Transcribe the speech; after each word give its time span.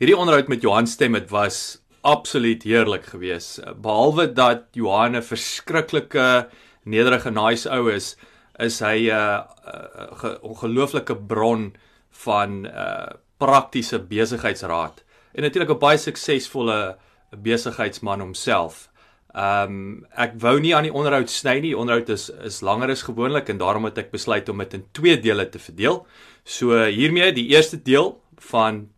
Hierdie 0.00 0.16
onderhoud 0.16 0.48
met 0.48 0.62
Johan 0.64 0.86
Stem 0.86 1.14
het 1.14 1.30
was 1.30 1.82
absoluut 2.00 2.62
heerlik 2.62 3.04
geweest. 3.12 3.60
Behalwe 3.76 4.32
dat 4.32 4.62
Johan 4.72 5.16
'n 5.16 5.22
verskriklike 5.22 6.48
nederige 6.84 7.30
nice 7.30 7.70
ou 7.70 7.92
is, 7.92 8.16
is 8.58 8.80
hy 8.80 9.10
'n 9.10 9.12
uh, 9.12 9.40
uh, 10.24 10.34
ongelooflike 10.40 11.16
bron 11.16 11.74
van 12.10 12.66
uh 12.66 13.06
praktiese 13.36 13.98
besigheidsraad 13.98 15.04
en 15.34 15.42
natuurlik 15.42 15.70
'n 15.70 15.78
baie 15.78 15.98
suksesvolle 15.98 16.96
besigheidsman 17.36 18.20
homself. 18.20 18.88
Ehm 19.34 19.70
um, 19.72 20.06
ek 20.16 20.32
wou 20.40 20.60
nie 20.60 20.74
aan 20.76 20.88
die 20.88 20.92
onderhoud 20.92 21.30
sny 21.30 21.54
nie. 21.54 21.72
Die 21.72 21.78
onderhoud 21.78 22.08
is 22.08 22.30
is 22.30 22.60
langer 22.60 22.90
as 22.90 23.02
gewoonlik 23.02 23.48
en 23.48 23.58
daarom 23.58 23.84
het 23.84 23.98
ek 23.98 24.10
besluit 24.10 24.48
om 24.48 24.58
dit 24.58 24.74
in 24.74 24.84
twee 24.92 25.20
dele 25.20 25.48
te 25.48 25.58
verdeel. 25.58 26.06
So 26.44 26.84
hiermee 26.84 27.32
die 27.32 27.48
eerste 27.48 27.82
deel 27.82 28.20
van 28.38 28.91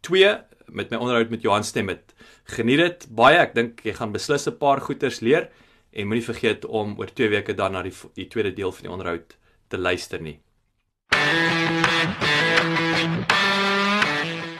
2 0.00 0.36
met 0.66 0.90
my 0.90 0.96
onderhoud 0.96 1.30
met 1.30 1.42
Johan 1.42 1.64
Stemmet. 1.64 2.14
Geniet 2.44 2.78
dit 2.78 3.06
baie. 3.10 3.38
Ek 3.38 3.54
dink 3.54 3.80
jy 3.84 3.94
gaan 3.96 4.12
beslis 4.12 4.46
'n 4.48 4.58
paar 4.58 4.80
goeters 4.80 5.20
leer 5.20 5.48
en 5.92 6.06
moenie 6.06 6.24
vergeet 6.24 6.64
om 6.64 6.98
oor 6.98 7.10
2 7.12 7.28
weke 7.28 7.54
dan 7.54 7.72
na 7.72 7.82
die 7.82 7.94
die 8.14 8.28
tweede 8.28 8.52
deel 8.52 8.72
van 8.72 8.82
die 8.82 8.92
onderhoud 8.92 9.36
te 9.68 9.78
luister 9.78 10.20
nie. 10.20 10.40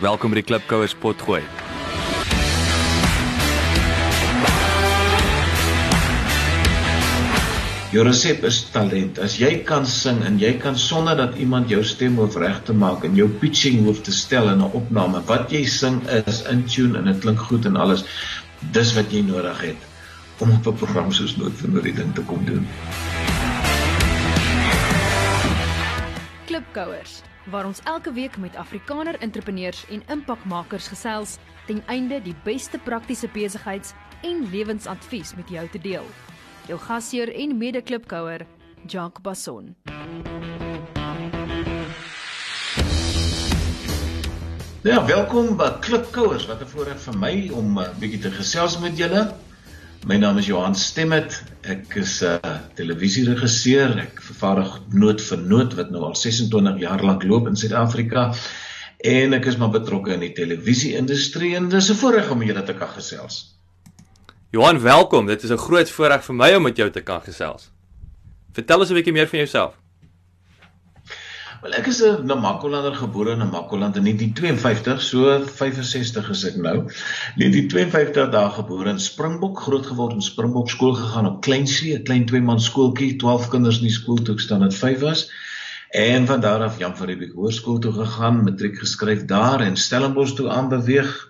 Welkom 0.00 0.30
by 0.30 0.34
die 0.34 0.46
Klipkouers 0.46 0.94
potgooi. 0.94 1.67
Jou 7.88 8.02
resep 8.04 8.42
is 8.44 8.56
talent. 8.68 9.16
As 9.24 9.38
jy 9.40 9.62
kan 9.64 9.86
sing 9.88 10.18
en 10.28 10.34
jy 10.36 10.50
kan 10.60 10.74
sonder 10.76 11.16
dat 11.16 11.38
iemand 11.40 11.70
jou 11.72 11.78
stem 11.88 12.18
hoef 12.20 12.34
reg 12.36 12.58
te 12.66 12.74
maak 12.76 13.06
en 13.08 13.14
jou 13.16 13.30
pitching 13.40 13.78
hoef 13.86 14.02
te 14.04 14.12
stel 14.12 14.50
in 14.52 14.60
'n 14.60 14.76
opname, 14.76 15.22
wat 15.30 15.48
jy 15.48 15.64
sing 15.64 16.02
is 16.26 16.42
in 16.52 16.66
tune 16.68 16.98
en 16.98 17.08
dit 17.08 17.18
klink 17.24 17.40
goed 17.40 17.64
en 17.64 17.80
alles. 17.80 18.04
Dis 18.76 18.92
wat 18.92 19.08
jy 19.10 19.22
nodig 19.24 19.60
het 19.60 19.80
om 20.38 20.52
op 20.52 20.66
'n 20.66 20.76
program 20.76 21.12
soos 21.12 21.36
Nood 21.36 21.56
vir 21.56 21.70
Nood 21.70 21.82
die 21.82 21.94
ding 21.94 22.14
te 22.14 22.20
kom 22.20 22.44
doen. 22.44 22.68
Klipkouers, 26.44 27.22
waar 27.44 27.64
ons 27.64 27.80
elke 27.84 28.12
week 28.12 28.36
met 28.36 28.56
Afrikaner 28.56 29.16
entrepreneurs 29.20 29.84
en 29.88 30.02
impakmakers 30.08 30.88
gesels 30.88 31.38
ten 31.66 31.82
einde 31.86 32.20
die 32.22 32.36
beste 32.44 32.78
praktiese 32.78 33.28
besigheids- 33.32 33.94
en 34.22 34.48
lewensadvies 34.50 35.34
met 35.36 35.48
jou 35.48 35.68
te 35.68 35.78
deel 35.78 36.04
jou 36.68 36.78
gasheer 36.80 37.30
en 37.32 37.56
mede-klipkouer, 37.56 38.44
Jacques 38.86 39.22
Basson. 39.24 39.72
Ja, 44.84 45.00
welkom 45.06 45.56
by 45.58 45.70
Klipkouers. 45.84 46.46
Wat 46.46 46.60
'n 46.62 46.68
voorreg 46.68 47.00
vir 47.00 47.18
my 47.18 47.50
om 47.52 47.78
'n 47.78 47.82
uh, 47.82 47.88
bietjie 47.98 48.20
te 48.20 48.30
gesels 48.30 48.78
met 48.78 48.96
julle. 48.96 49.34
My 50.06 50.16
naam 50.16 50.38
is 50.38 50.46
Johan 50.46 50.74
Stemmet. 50.74 51.42
Ek 51.62 51.94
is 51.96 52.22
'n 52.22 52.38
uh, 52.44 52.60
televisieregisseur. 52.74 53.98
Ek 53.98 54.20
vervaardig 54.20 54.80
noot 54.92 55.20
vir 55.20 55.38
noot 55.38 55.74
wat 55.74 55.90
nou 55.90 56.04
al 56.04 56.16
26 56.16 56.78
jaar 56.78 57.02
lank 57.02 57.22
loop 57.24 57.46
in 57.48 57.56
Suid-Afrika. 57.56 58.34
En 58.98 59.32
ek 59.32 59.46
is 59.46 59.56
maar 59.56 59.70
betrokke 59.70 60.12
in 60.12 60.20
die 60.20 60.32
televisie-industrie 60.32 61.56
en 61.56 61.68
dis 61.68 61.90
'n 61.90 61.94
voorreg 61.94 62.30
om 62.30 62.42
julle 62.42 62.62
te 62.62 62.74
kan 62.74 62.88
gesels. 62.88 63.57
Johan, 64.50 64.80
welkom. 64.80 65.26
Dit 65.26 65.42
is 65.42 65.50
'n 65.50 65.60
groot 65.60 65.90
voorreg 65.90 66.24
vir 66.24 66.34
my 66.34 66.54
om 66.54 66.62
met 66.62 66.76
jou 66.76 66.90
te 66.90 67.00
kan 67.00 67.20
gesels. 67.20 67.70
Vertel 68.52 68.78
ons 68.80 68.90
'n 68.90 68.94
bietjie 68.94 69.12
meer 69.12 69.28
van 69.28 69.38
jouself. 69.38 69.74
Wel, 71.62 71.72
ek 71.72 71.86
is 71.86 72.02
'n 72.02 72.26
Namakolander 72.26 72.94
gebore 72.94 73.30
in 73.30 73.38
Namakoland 73.38 73.96
in 73.96 74.02
1952, 74.02 75.02
so 75.02 75.44
65 75.44 76.30
is 76.30 76.44
ek 76.44 76.56
nou. 76.56 76.88
1952 77.36 78.30
daar 78.30 78.50
gebore 78.50 78.88
in 78.88 79.00
Springbok, 79.00 79.60
grootgeword 79.60 80.12
in 80.12 80.22
Springbok 80.22 80.70
skool 80.70 80.94
gegaan 80.94 81.26
op 81.26 81.42
Kleinsee, 81.42 81.98
'n 81.98 82.02
klein 82.02 82.26
twee-man 82.26 82.60
skooltjie, 82.60 83.16
12 83.16 83.48
kinders 83.48 83.76
in 83.76 83.84
die 83.84 83.92
skool 84.00 84.22
toe 84.22 84.34
ek 84.34 84.40
staan 84.40 84.62
het 84.62 84.74
5 84.74 85.00
was. 85.00 85.30
En 85.90 86.26
van 86.26 86.40
daar 86.40 86.62
af 86.62 86.78
Jan 86.78 86.96
van 86.96 87.06
Riebeeck 87.06 87.32
Hoërskool 87.32 87.78
toe 87.78 87.92
gegaan, 87.92 88.44
matriek 88.44 88.78
geskryf 88.78 89.24
daar 89.24 89.60
en 89.60 89.76
Stellenbosch 89.76 90.34
toe 90.34 90.48
aanbeweeg 90.48 91.28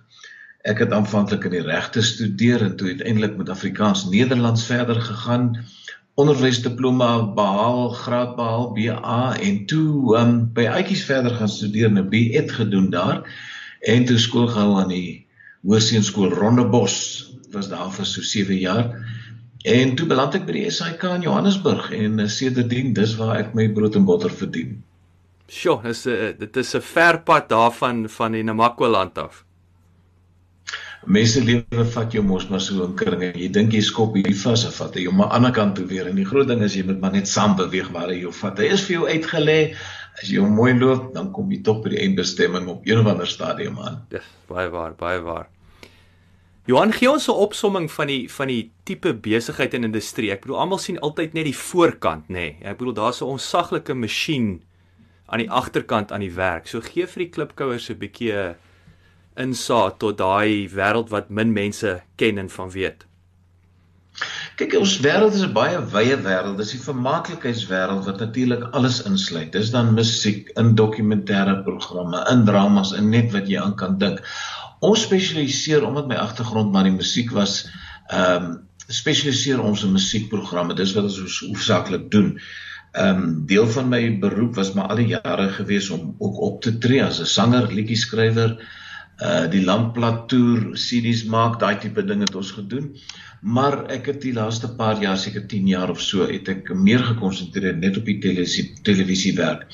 Ek 0.66 0.80
het 0.82 0.90
aanvanklik 0.92 1.44
in 1.46 1.52
die 1.54 1.62
regte 1.62 2.02
studeer 2.02 2.62
en 2.66 2.72
toe 2.76 2.88
uiteindelik 2.90 3.36
met 3.38 3.50
Afrikaans 3.52 4.08
Nederlands 4.10 4.64
verder 4.66 4.98
gegaan. 5.00 5.52
Onderwysdiploma 6.18 7.10
behaal, 7.36 7.92
graad 7.94 8.34
behaal 8.36 8.72
BA 8.74 9.36
en 9.38 9.60
toe 9.70 10.16
um, 10.18 10.50
by 10.54 10.66
Uitjies 10.66 11.04
verder 11.06 11.36
gaan 11.38 11.48
studeer 11.48 11.86
en 11.86 12.02
'n 12.02 12.10
BEd 12.10 12.50
gedoen 12.52 12.90
daar 12.90 13.22
en 13.86 14.04
toe 14.04 14.18
skool 14.18 14.48
gehou 14.50 14.80
aan 14.82 14.90
die 14.90 15.26
Hoërseunskool 15.62 16.34
Rondebos. 16.34 16.96
Was 17.54 17.68
daar 17.68 17.92
vir 17.94 18.06
so 18.06 18.22
7 18.22 18.58
jaar. 18.58 18.90
En 19.62 19.94
toe 19.94 20.06
beland 20.06 20.34
ek 20.34 20.46
by 20.46 20.52
die 20.52 20.70
SAIK 20.70 21.02
in 21.02 21.22
Johannesburg 21.22 21.90
en 21.90 22.18
uh, 22.18 22.26
sedertdien 22.26 22.92
dis 22.92 23.14
waar 23.16 23.36
ek 23.38 23.54
my 23.54 23.70
brood 23.70 23.94
en 23.94 24.04
botter 24.04 24.30
verdien. 24.30 24.82
Sjoe, 25.46 25.82
dis 25.82 26.06
'n 26.06 26.10
uh, 26.10 26.38
dit 26.38 26.56
is 26.56 26.74
'n 26.74 26.80
ver 26.80 27.22
pad 27.22 27.48
daarvan 27.48 28.08
van 28.08 28.32
die 28.32 28.42
Namakwa 28.42 28.88
land 28.88 29.18
af 29.18 29.47
mense 31.06 31.40
lewe 31.44 31.84
vat 31.94 32.12
jou 32.12 32.22
mos 32.22 32.48
maar 32.50 32.60
so 32.60 32.84
in 32.84 32.94
kringe. 32.96 33.32
Jy 33.36 33.48
dink 33.54 33.72
jy 33.72 33.80
skop 33.84 34.16
hierdie 34.18 34.36
vas 34.36 34.64
en 34.64 34.72
vat 34.72 34.96
jy 34.96 35.10
maar 35.10 35.28
aan 35.28 35.30
die 35.30 35.36
ander 35.36 35.54
kant 35.56 35.76
toe 35.76 35.86
weer. 35.86 36.08
En 36.08 36.16
die 36.16 36.26
groot 36.26 36.48
ding 36.48 36.62
is 36.62 36.74
jy 36.74 36.84
moet 36.88 37.00
maar 37.00 37.12
net 37.12 37.28
saam 37.28 37.56
beweeg 37.56 37.90
waar 37.94 38.10
jy 38.12 38.22
jou 38.24 38.32
vat. 38.32 38.58
Hy 38.58 38.72
is 38.74 38.84
vir 38.88 38.96
jou 38.98 39.06
uitgelê. 39.08 39.60
As 40.18 40.26
jy 40.26 40.40
hom 40.42 40.56
mooi 40.58 40.72
loop, 40.74 41.12
dan 41.14 41.30
kom 41.32 41.52
jy 41.54 41.60
tog 41.62 41.84
by 41.84 41.94
die 41.94 42.02
eindbestemming 42.02 42.66
op 42.66 42.86
een 42.88 42.98
of 42.98 43.06
ander 43.06 43.28
stadium 43.30 43.78
aan. 43.78 44.02
Dis 44.10 44.26
baie 44.50 44.66
waar, 44.72 44.96
baie 44.98 45.22
waar. 45.22 45.46
Johan 46.68 46.92
gee 46.92 47.08
ons 47.08 47.28
'n 47.28 47.32
opsomming 47.32 47.90
van 47.90 48.06
die 48.06 48.28
van 48.28 48.48
die 48.48 48.70
tipe 48.84 49.14
besigheid 49.14 49.74
en 49.74 49.84
industrie. 49.84 50.30
Ek 50.30 50.42
bedoel 50.42 50.58
almal 50.58 50.78
sien 50.78 50.98
altyd 51.00 51.32
net 51.32 51.44
die 51.44 51.56
voorkant, 51.56 52.28
nê. 52.28 52.32
Nee. 52.32 52.56
Ek 52.62 52.78
bedoel 52.78 52.94
daar's 52.94 53.22
'n 53.22 53.24
onsaglike 53.24 53.94
masjien 53.94 54.62
aan 55.26 55.38
die 55.38 55.50
agterkant 55.50 56.12
aan 56.12 56.20
die 56.20 56.34
werk. 56.34 56.66
So 56.66 56.80
gee 56.80 57.06
vir 57.06 57.24
die 57.24 57.30
klipkouers 57.30 57.88
'n 57.90 57.98
bietjie 57.98 58.32
'n 58.32 58.54
insaag 59.44 59.98
tot 60.02 60.18
daai 60.18 60.68
wêreld 60.74 61.12
wat 61.14 61.30
min 61.30 61.52
mense 61.52 62.00
ken 62.16 62.38
en 62.38 62.50
van 62.50 62.70
weet. 62.70 63.08
Kyk, 64.58 64.72
ons 64.74 64.92
wêreld 65.04 65.34
is 65.38 65.44
'n 65.46 65.52
baie 65.54 65.78
wye 65.94 66.16
wêreld. 66.22 66.56
Dis 66.60 66.72
die 66.74 66.80
vermaaklikheidswêreld 66.84 68.06
wat 68.10 68.22
natuurlik 68.22 68.64
alles 68.78 69.02
insluit. 69.10 69.52
Dis 69.52 69.70
dan 69.70 69.92
musiek, 69.94 70.48
in 70.62 70.74
dokumentêre 70.80 71.54
programme, 71.66 72.22
in 72.32 72.44
dramas, 72.48 72.92
in 73.00 73.10
net 73.10 73.30
wat 73.36 73.46
jy 73.52 73.60
aan 73.62 73.76
kan 73.82 73.98
dink. 73.98 74.24
Ons 74.80 75.04
spesialiseer 75.06 75.86
omdat 75.86 76.08
my 76.10 76.18
agtergrond 76.18 76.72
maar 76.72 76.88
die 76.90 76.96
musiek 76.96 77.30
was, 77.30 77.68
ehm 78.08 78.48
um, 78.48 78.56
spesialiseer 78.88 79.60
ons 79.60 79.84
in 79.84 79.92
musiekprogramme. 79.92 80.74
Dis 80.74 80.94
wat 80.96 81.04
ons 81.04 81.40
hoofsaaklik 81.46 82.10
doen. 82.10 82.34
Ehm 82.92 83.22
um, 83.22 83.46
deel 83.46 83.70
van 83.76 83.88
my 83.88 84.02
beroep 84.18 84.58
was 84.58 84.72
maar 84.74 84.90
al 84.90 85.04
die 85.04 85.12
jare 85.14 85.48
gewees 85.60 85.90
om 85.94 86.14
ook 86.18 86.40
op 86.50 86.62
te 86.62 86.78
tree 86.78 87.04
as 87.04 87.20
'n 87.20 87.30
sanger, 87.38 87.70
liedjie-skrywer, 87.72 88.58
uh 89.18 89.46
die 89.50 89.64
landplat 89.64 90.28
toer 90.30 90.74
CD's 90.74 91.24
maak 91.24 91.58
daai 91.60 91.78
tipe 91.82 92.04
ding 92.06 92.20
het 92.26 92.34
ons 92.34 92.52
gedoen. 92.58 92.92
Maar 93.42 93.84
ek 93.94 94.12
het 94.12 94.20
die 94.22 94.34
laaste 94.34 94.68
paar 94.78 95.00
jaar 95.02 95.18
seker 95.18 95.46
10 95.46 95.66
jaar 95.70 95.90
of 95.90 96.00
so 96.02 96.26
het 96.26 96.48
ek 96.48 96.70
meer 96.74 97.02
gekonsentreer 97.12 97.76
net 97.76 97.98
op 97.98 98.06
die 98.06 98.18
televisie 98.22 98.72
televisie 98.82 99.34
werk 99.38 99.66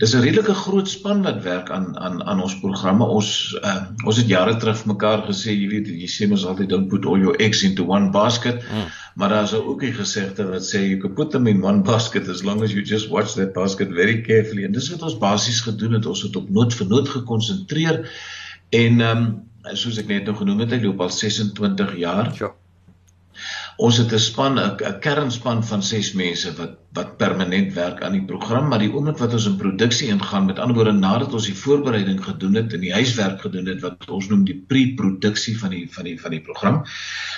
dis 0.00 0.14
'n 0.16 0.22
redelike 0.24 0.54
groot 0.54 0.88
span 0.88 1.22
wat 1.22 1.42
werk 1.44 1.70
aan 1.70 1.98
aan 1.98 2.22
aan 2.24 2.40
ons 2.40 2.54
programme. 2.60 3.04
Ons 3.04 3.58
uh, 3.62 3.82
ons 4.08 4.16
het 4.16 4.28
jare 4.28 4.56
terug 4.56 4.84
mekaar 4.88 5.26
gesê 5.26 5.52
jy 5.52 5.68
weet 5.68 5.90
jy 5.92 6.08
sê 6.08 6.28
mos 6.28 6.46
altyd 6.48 6.70
don't 6.72 6.88
put 6.88 7.04
all 7.04 7.20
your 7.20 7.36
eggs 7.36 7.62
into 7.68 7.84
one 7.84 8.10
basket. 8.10 8.64
Hmm. 8.70 8.88
maar 9.14 9.28
daar's 9.28 9.52
ook 9.52 9.82
'n 9.82 9.92
gesegde 9.92 10.48
wat 10.48 10.64
sê 10.64 10.80
you 10.88 10.98
can 11.00 11.14
put 11.14 11.30
them 11.30 11.46
in 11.46 11.62
one 11.62 11.82
basket 11.82 12.28
as 12.28 12.42
long 12.42 12.62
as 12.62 12.72
you 12.72 12.82
just 12.82 13.08
watch 13.08 13.34
that 13.34 13.52
basket 13.52 13.88
very 13.88 14.22
carefully. 14.22 14.64
En 14.64 14.72
dis 14.72 14.90
wat 14.90 15.02
ons 15.02 15.18
basies 15.18 15.60
gedoen 15.60 15.92
het. 15.92 16.06
Ons 16.06 16.22
het 16.22 16.36
op 16.36 16.50
nood 16.50 16.74
vir 16.74 16.86
nood 16.86 17.08
gekonsentreer 17.08 18.08
En 18.70 19.00
ehm 19.00 19.22
um, 19.26 19.76
soos 19.76 19.98
ek 20.00 20.08
net 20.08 20.28
nou 20.28 20.36
genoem 20.38 20.64
het, 20.64 20.72
hy 20.72 20.80
loop 20.84 21.02
al 21.04 21.10
26 21.12 21.96
jaar. 22.00 22.30
Ja. 22.38 22.52
Ons 23.80 23.96
het 24.00 24.12
'n 24.12 24.18
span, 24.18 24.58
'n 24.60 24.98
kernspan 25.00 25.64
van 25.64 25.82
6 25.82 26.12
mense 26.12 26.54
wat 26.56 26.78
wat 26.92 27.16
permanent 27.16 27.72
werk 27.72 28.02
aan 28.02 28.12
die 28.12 28.24
program, 28.26 28.68
maar 28.68 28.82
die 28.82 28.90
oomblik 28.90 29.18
wat 29.22 29.32
ons 29.32 29.46
in 29.46 29.56
produksie 29.56 30.08
ingaan, 30.10 30.46
met 30.46 30.58
ander 30.58 30.74
woorde 30.74 30.92
nadat 30.92 31.32
ons 31.32 31.46
die 31.46 31.54
voorbereiding 31.54 32.18
gedoen 32.24 32.54
het 32.54 32.72
en 32.72 32.80
die 32.80 32.92
huiswerk 32.92 33.40
gedoen 33.40 33.66
het 33.66 33.80
wat 33.80 34.10
ons 34.10 34.26
noem 34.28 34.44
die 34.44 34.56
pre-produksie 34.72 35.54
van 35.58 35.70
die 35.70 35.86
van 35.92 36.04
die 36.04 36.16
van 36.20 36.30
die 36.30 36.40
program, 36.40 36.82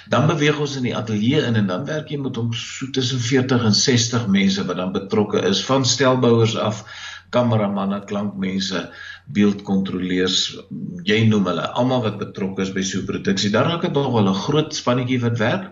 dan 0.09 0.27
beweeg 0.27 0.59
ons 0.59 0.77
in 0.77 0.89
die 0.89 0.97
ateljee 0.97 1.45
in 1.45 1.61
en 1.61 1.67
dan 1.67 1.85
werk 1.85 2.09
jy 2.09 2.17
met 2.17 2.37
hom 2.37 2.53
so 2.53 2.89
tussen 2.91 3.21
40 3.21 3.65
en 3.65 3.75
60 3.75 4.27
mense 4.27 4.65
wat 4.65 4.77
dan 4.77 4.93
betrokke 4.93 5.45
is 5.53 5.65
van 5.65 5.85
stelbouers 5.85 6.57
af 6.57 6.85
kameramanne, 7.33 8.03
klankmense, 8.09 8.85
beeldkontroleurs, 9.33 10.39
jy 11.09 11.23
noem 11.31 11.49
hulle, 11.51 11.67
almal 11.79 12.05
wat 12.07 12.21
betrokke 12.21 12.67
is 12.67 12.73
by 12.77 12.85
so 12.85 13.01
'n 13.01 13.09
produksie. 13.09 13.51
Daar 13.51 13.67
raak 13.71 13.83
dit 13.83 13.93
nog 13.93 14.13
wel 14.13 14.29
'n 14.29 14.43
groot 14.47 14.75
spannetjie 14.75 15.21
wat 15.21 15.39
werk. 15.39 15.71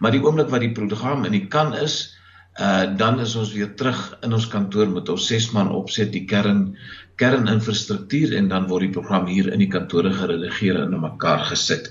Maar 0.00 0.12
die 0.12 0.22
oomblik 0.22 0.50
wat 0.50 0.60
die 0.60 0.72
program 0.72 1.24
in 1.24 1.32
die 1.32 1.46
kan 1.46 1.74
is, 1.74 2.16
uh 2.60 2.96
dan 2.96 3.20
is 3.20 3.34
ons 3.36 3.52
weer 3.52 3.74
terug 3.76 4.18
in 4.24 4.32
ons 4.32 4.48
kantoor 4.48 4.88
met 4.88 5.08
ons 5.12 5.26
ses 5.26 5.50
man 5.52 5.68
opset 5.68 6.12
die 6.12 6.24
kern 6.24 6.76
kerninfrastruktuur 7.20 8.34
en 8.36 8.48
dan 8.48 8.66
word 8.68 8.86
die 8.86 8.94
program 8.96 9.26
hier 9.26 9.48
in 9.52 9.60
die 9.60 9.70
kantore 9.72 10.12
geredigeer 10.12 10.80
en 10.82 10.92
in 10.96 11.00
mekaar 11.00 11.44
gesit. 11.50 11.90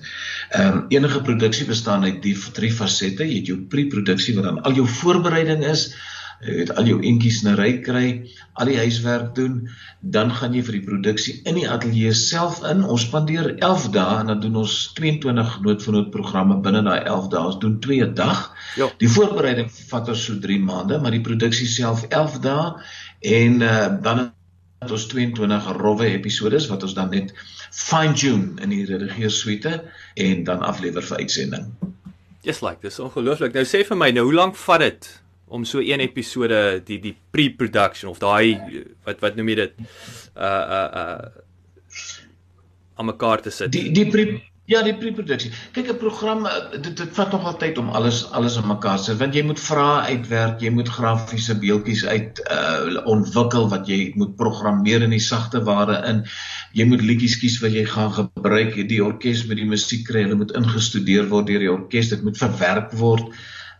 Ehm 0.52 0.78
um, 0.78 0.86
enige 0.90 1.22
produksie 1.22 1.66
bestaan 1.66 2.04
uit 2.04 2.22
die 2.22 2.36
drie 2.54 2.72
fasette. 2.72 3.26
Jy 3.26 3.40
het 3.40 3.48
jou 3.48 3.60
pre-produksie 3.70 4.36
wat 4.36 4.50
dan 4.50 4.62
al 4.62 4.78
jou 4.78 4.88
voorbereiding 4.88 5.66
is, 5.66 5.94
jy 6.44 6.58
het 6.64 6.72
al 6.76 6.88
jou 6.90 6.98
entjies 7.06 7.42
na 7.46 7.56
ry 7.58 7.72
kry, 7.86 8.06
al 8.60 8.70
die 8.70 8.78
huiswerk 8.80 9.34
doen, 9.38 9.70
dan 10.02 10.32
gaan 10.34 10.54
jy 10.56 10.64
vir 10.68 10.78
die 10.78 10.84
produksie 10.86 11.36
in 11.48 11.60
die 11.60 11.68
ateljee 11.70 12.14
self 12.18 12.62
in. 12.68 12.84
Ons 12.84 13.08
spandeer 13.08 13.54
11 13.56 13.90
dae 13.96 14.20
en 14.22 14.32
dan 14.34 14.44
doen 14.44 14.62
ons 14.66 14.76
22 15.00 15.58
noot 15.66 15.88
vir 15.88 15.98
noot 15.98 16.12
programme 16.14 16.60
binne 16.66 16.84
daai 16.86 17.02
11 17.02 17.32
dae. 17.34 17.44
Ons 17.52 17.60
doen 17.64 17.80
2 17.80 18.06
'n 18.06 18.14
dag. 18.16 18.46
Ja. 18.76 18.90
Die 19.00 19.10
voorbereiding 19.10 19.72
vat 19.90 20.10
ons 20.10 20.26
so 20.26 20.40
3 20.40 20.60
maande, 20.60 21.00
maar 21.00 21.12
die 21.12 21.26
produksie 21.26 21.68
self 21.68 22.06
11 22.10 22.40
dae 22.46 22.74
en 23.26 23.62
uh, 23.62 23.90
dan 24.02 24.32
het 24.80 24.92
ons 24.92 25.08
22 25.08 25.72
rowwe 25.82 26.06
episodes 26.06 26.68
wat 26.68 26.84
ons 26.84 26.94
dan 26.94 27.10
net 27.10 27.34
fine 27.72 28.14
tune 28.14 28.62
in 28.62 28.70
die 28.70 28.86
redigeersuite 28.86 29.82
en 30.16 30.44
dan 30.44 30.62
aflewer 30.62 31.04
vir 31.04 31.18
uitsending. 31.18 31.72
Just 32.46 32.62
like 32.62 32.80
this 32.82 33.00
ongelooflik. 33.00 33.54
Nou 33.54 33.66
sê 33.66 33.82
vir 33.88 33.98
my, 33.98 34.12
nou 34.14 34.28
hoe 34.28 34.36
lank 34.36 34.56
vat 34.68 34.84
dit 34.84 35.08
om 35.48 35.66
so 35.66 35.80
een 35.80 36.00
episode 36.00 36.82
die 36.86 37.00
die 37.00 37.16
pre-production 37.32 38.10
of 38.10 38.20
daai 38.20 38.58
wat 39.06 39.22
wat 39.22 39.38
noem 39.38 39.54
jy 39.54 39.56
dit 39.62 39.80
uh 40.36 40.66
uh 40.80 40.90
uh 41.04 41.44
om 42.96 43.10
mekaar 43.12 43.42
te 43.44 43.52
sit. 43.52 43.72
Die 43.76 43.92
die 43.92 44.08
pre 44.08 44.26
ja, 44.66 44.80
die 44.82 44.96
pre-produksie. 44.98 45.52
Kyk 45.76 45.92
'n 45.92 45.98
program 46.02 46.48
dit 46.72 46.98
dit 46.98 47.12
vat 47.14 47.32
nogal 47.32 47.58
tyd 47.62 47.78
om 47.78 47.90
alles 47.90 48.24
alles 48.32 48.56
in 48.58 48.68
mekaar 48.68 48.98
te 48.98 49.04
sit 49.04 49.20
want 49.20 49.36
jy 49.36 49.44
moet 49.46 49.60
vrae 49.60 50.16
uitwerk, 50.16 50.62
jy 50.62 50.72
moet 50.74 50.90
grafiese 50.90 51.56
beeldjies 51.60 52.06
uit 52.06 52.42
uh 52.50 53.04
ontwikkel 53.06 53.70
wat 53.70 53.88
jy 53.88 54.14
moet 54.16 54.36
programmeer 54.36 55.04
in 55.06 55.14
die 55.14 55.22
sagte 55.22 55.62
ware 55.64 56.02
in. 56.10 56.24
Jy 56.74 56.86
moet 56.86 57.02
liedjies 57.02 57.38
kies 57.38 57.60
wat 57.62 57.72
jy 57.78 57.86
gaan 57.86 58.12
gebruik. 58.12 58.88
Die 58.90 59.04
orkes 59.04 59.46
met 59.46 59.58
die 59.58 59.70
musiek 59.70 60.08
kry, 60.08 60.24
hulle 60.26 60.36
moet 60.36 60.56
ingestudeer 60.58 61.30
word 61.30 61.48
deur 61.48 61.60
die 61.60 61.72
orkes. 61.72 62.10
Dit 62.10 62.24
moet 62.24 62.38
verwerk 62.38 62.92
word. 62.92 63.30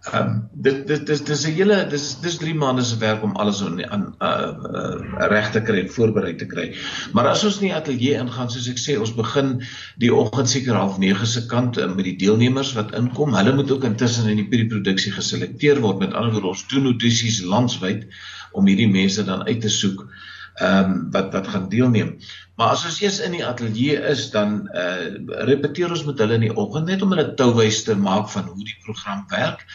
Ehm 0.06 0.28
um, 0.28 0.34
dit 0.66 0.88
dit 0.88 1.06
dis 1.08 1.22
dis 1.24 1.44
'n 1.48 1.54
hele 1.58 1.78
dis 1.90 2.04
dis 2.22 2.36
3 2.38 2.54
maande 2.56 2.84
se 2.86 2.98
werk 3.02 3.24
om 3.24 3.32
alles 3.42 3.62
aan 3.66 3.80
aan 3.90 4.04
uh, 4.20 4.52
uh 4.82 5.28
reg 5.32 5.50
te 5.52 5.62
kry 5.62 5.80
en 5.80 5.90
voorberei 5.96 6.36
te 6.36 6.46
kry. 6.46 6.66
Maar 7.14 7.30
as 7.32 7.44
ons 7.44 7.58
nie 7.60 7.74
ateljee 7.74 8.20
ingaan 8.20 8.52
soos 8.54 8.68
ek 8.70 8.82
sê, 8.84 9.00
ons 9.00 9.16
begin 9.18 9.50
die 9.98 10.14
oggend 10.14 10.50
seker 10.50 10.78
half 10.78 11.00
9 11.02 11.28
se 11.34 11.46
kant 11.50 11.82
uh, 11.82 11.90
met 11.96 12.06
die 12.06 12.18
deelnemers 12.22 12.76
wat 12.78 12.94
inkom. 13.02 13.34
Hulle 13.34 13.56
moet 13.56 13.72
ook 13.72 13.90
intussen 13.90 14.30
in 14.30 14.44
die 14.44 14.50
pre-produksie 14.54 15.16
geselekteer 15.18 15.82
word. 15.82 16.00
Met 16.06 16.14
ander 16.14 16.38
woorde, 16.38 16.54
ons 16.54 16.68
doen 16.68 16.86
audisies 16.94 17.42
landwyd 17.42 18.06
om 18.54 18.70
hierdie 18.70 18.92
mense 18.92 19.26
dan 19.26 19.44
uit 19.50 19.62
te 19.62 19.74
soek 19.74 20.06
ehm 20.56 20.92
um, 20.92 21.08
wat 21.12 21.34
wat 21.34 21.48
gaan 21.48 21.70
deelneem. 21.70 22.16
Maar 22.56 22.68
as 22.68 22.86
ons 22.88 23.02
eers 23.02 23.18
in 23.20 23.34
die 23.36 23.44
ateljee 23.46 23.98
is, 24.12 24.30
dan 24.32 24.70
uh 24.72 25.42
repeteer 25.50 25.92
ons 25.92 26.06
met 26.08 26.20
hulle 26.24 26.38
in 26.40 26.46
die 26.48 26.56
oggend 26.56 26.88
net 26.88 27.02
om 27.04 27.12
hulle 27.12 27.34
touwys 27.36 27.82
te 27.84 27.96
maak 28.00 28.30
van 28.32 28.48
hoe 28.48 28.64
die 28.64 28.78
program 28.86 29.26
werk. 29.34 29.66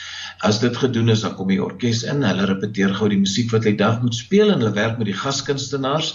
As 0.41 0.63
dit 0.65 0.77
gedoen 0.77 1.13
is, 1.13 1.21
dan 1.27 1.35
kom 1.37 1.53
die 1.53 1.61
orkes 1.63 2.03
in, 2.09 2.25
hulle 2.25 2.49
repeteer 2.49 2.95
gou 2.97 3.11
die 3.13 3.21
musiek 3.21 3.53
wat 3.53 3.69
hulle 3.69 3.77
dag 3.77 4.01
moet 4.01 4.17
speel 4.17 4.49
en 4.49 4.65
hulle 4.65 4.77
werk 4.79 4.97
met 4.97 5.11
die 5.13 5.21
gaskunstenaars. 5.25 6.15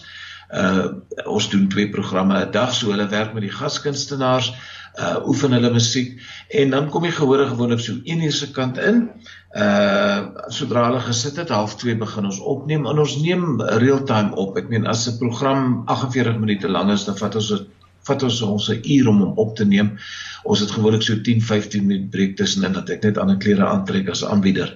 Uh 0.49 0.97
ons 1.29 1.49
doen 1.53 1.69
twee 1.69 1.89
programme 1.93 2.41
'n 2.41 2.51
dag, 2.51 2.73
so 2.73 2.89
hulle 2.89 3.07
werk 3.13 3.37
met 3.37 3.45
die 3.45 3.53
gaskunstenaars 3.53 4.53
uh 4.99 5.27
oefen 5.27 5.51
hulle 5.51 5.71
musiek 5.73 6.13
en 6.49 6.69
dan 6.69 6.89
kom 6.89 7.03
die 7.03 7.11
gehore 7.11 7.47
gewoonlik 7.49 7.81
so 7.83 7.97
1 8.03 8.23
uur 8.23 8.31
se 8.31 8.51
kant 8.51 8.77
in. 8.77 9.09
Uh 9.55 10.47
sodra 10.47 10.87
hulle 10.87 11.01
gesit 11.03 11.39
het, 11.41 11.49
half 11.49 11.75
2 11.81 11.97
begin 11.99 12.25
ons 12.31 12.39
opneem 12.39 12.87
en 12.87 12.99
ons 12.99 13.17
neem 13.21 13.61
real-time 13.83 14.35
op. 14.35 14.57
Ek 14.57 14.69
meen 14.69 14.87
as 14.87 15.07
'n 15.07 15.17
program 15.17 15.83
48 15.85 16.39
minute 16.39 16.67
lank 16.69 16.91
is, 16.91 17.05
dan 17.05 17.17
vat 17.17 17.35
ons 17.35 17.49
dit 17.49 17.67
vat 18.05 18.23
ons 18.23 18.41
ons 18.41 18.69
'n 18.69 18.81
uur 18.95 19.07
om 19.09 19.21
hom 19.23 19.37
op 19.43 19.55
te 19.55 19.65
neem. 19.65 19.97
Ons 20.43 20.59
het 20.59 20.71
gewoonlik 20.71 21.01
so 21.01 21.15
10-15 21.27 21.85
minute 21.85 22.09
breek 22.13 22.35
tussenin 22.37 22.73
dat 22.73 22.89
ek 22.89 23.03
net 23.03 23.17
ander 23.17 23.37
klere 23.37 23.65
aantrek 23.65 24.09
as 24.09 24.25
aanbieder. 24.25 24.73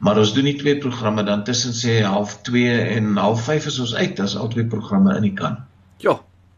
Maar 0.00 0.18
ons 0.18 0.34
doen 0.34 0.44
nie 0.44 0.56
twee 0.58 0.78
programme 0.78 1.24
dan 1.24 1.44
tussen 1.44 1.74
sê 1.74 2.02
half 2.04 2.38
2 2.42 2.78
en 2.96 3.16
half 3.16 3.44
5 3.44 3.66
is 3.66 3.80
ons 3.80 3.94
uit 3.94 4.20
as 4.20 4.36
al 4.36 4.48
twee 4.48 4.66
programme 4.66 5.16
in 5.16 5.22
die 5.22 5.34
kan. 5.34 5.58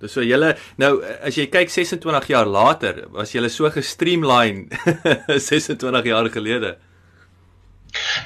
Dis 0.02 0.14
so 0.16 0.24
julle 0.26 0.54
nou 0.82 0.96
as 1.22 1.36
jy 1.38 1.46
kyk 1.52 1.70
26 1.70 2.30
jaar 2.32 2.48
later, 2.50 3.04
was 3.14 3.34
julle 3.36 3.50
so 3.52 3.70
gestreamline 3.70 4.66
26 5.50 6.10
jaar 6.10 6.30
gelede. 6.34 6.76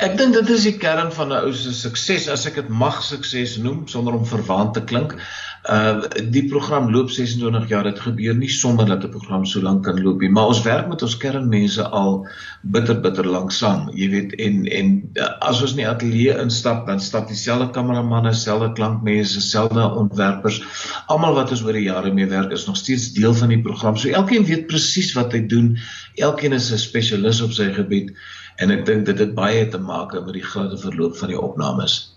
Ek 0.00 0.14
dink 0.18 0.34
dit 0.36 0.50
is 0.54 0.64
die 0.68 0.76
kern 0.78 1.10
van 1.12 1.32
'n 1.32 1.48
ou 1.48 1.52
se 1.52 1.72
sukses 1.74 2.28
as 2.32 2.46
ek 2.46 2.60
dit 2.60 2.68
mag 2.82 3.02
sukses 3.02 3.56
noem 3.58 3.86
sonder 3.90 4.14
om 4.14 4.24
verwant 4.24 4.74
te 4.74 4.82
klink. 4.92 5.16
Uh 5.66 6.02
die 6.30 6.44
program 6.46 6.90
loop 6.94 7.10
26 7.10 7.68
jaar. 7.68 7.82
Dit 7.84 7.98
gebeur 7.98 8.34
nie 8.38 8.50
sommer 8.50 8.86
dat 8.86 9.04
'n 9.04 9.10
program 9.10 9.44
so 9.44 9.60
lank 9.60 9.82
kan 9.84 10.02
loop 10.02 10.20
nie, 10.20 10.30
maar 10.30 10.46
ons 10.46 10.62
werk 10.62 10.88
met 10.88 11.02
ons 11.02 11.16
kernmense 11.16 11.82
al 11.82 12.28
bitter 12.62 13.00
bitter 13.00 13.26
lank 13.26 13.50
saam. 13.50 13.90
Jy 13.94 14.08
weet 14.10 14.34
en 14.34 14.66
en 14.66 15.10
uh, 15.14 15.30
as 15.40 15.62
ons 15.62 15.70
in 15.70 15.82
die 15.82 15.88
ateljee 15.88 16.38
instap, 16.38 16.86
dan 16.86 17.00
stap 17.00 17.26
dieselfde 17.26 17.70
kameramanne, 17.70 18.30
dieselfde 18.30 18.72
klankmense, 18.72 19.40
dieselfde 19.40 19.90
ontwerpers, 19.90 20.62
almal 21.06 21.34
wat 21.34 21.50
ons 21.50 21.62
oor 21.62 21.72
die 21.72 21.88
jare 21.90 22.12
mee 22.14 22.26
werk 22.26 22.52
is 22.52 22.66
nog 22.66 22.76
steeds 22.76 23.12
deel 23.12 23.34
van 23.34 23.48
die 23.48 23.62
program. 23.62 23.96
So 23.96 24.08
elkeen 24.08 24.44
weet 24.44 24.66
presies 24.66 25.12
wat 25.18 25.32
hy 25.32 25.46
doen. 25.46 25.76
Elkeen 26.14 26.52
is 26.52 26.72
'n 26.72 26.78
spesialis 26.78 27.42
op 27.42 27.52
sy 27.52 27.72
gebied 27.72 28.14
en 28.56 28.70
ek 28.70 28.86
dink 28.86 29.06
dit 29.06 29.18
het 29.18 29.34
baie 29.34 29.68
te 29.68 29.78
maak 29.78 30.14
met 30.14 30.32
die 30.32 30.46
groot 30.46 30.80
verloop 30.80 31.16
van 31.16 31.28
die 31.28 31.40
opnames. 31.40 32.15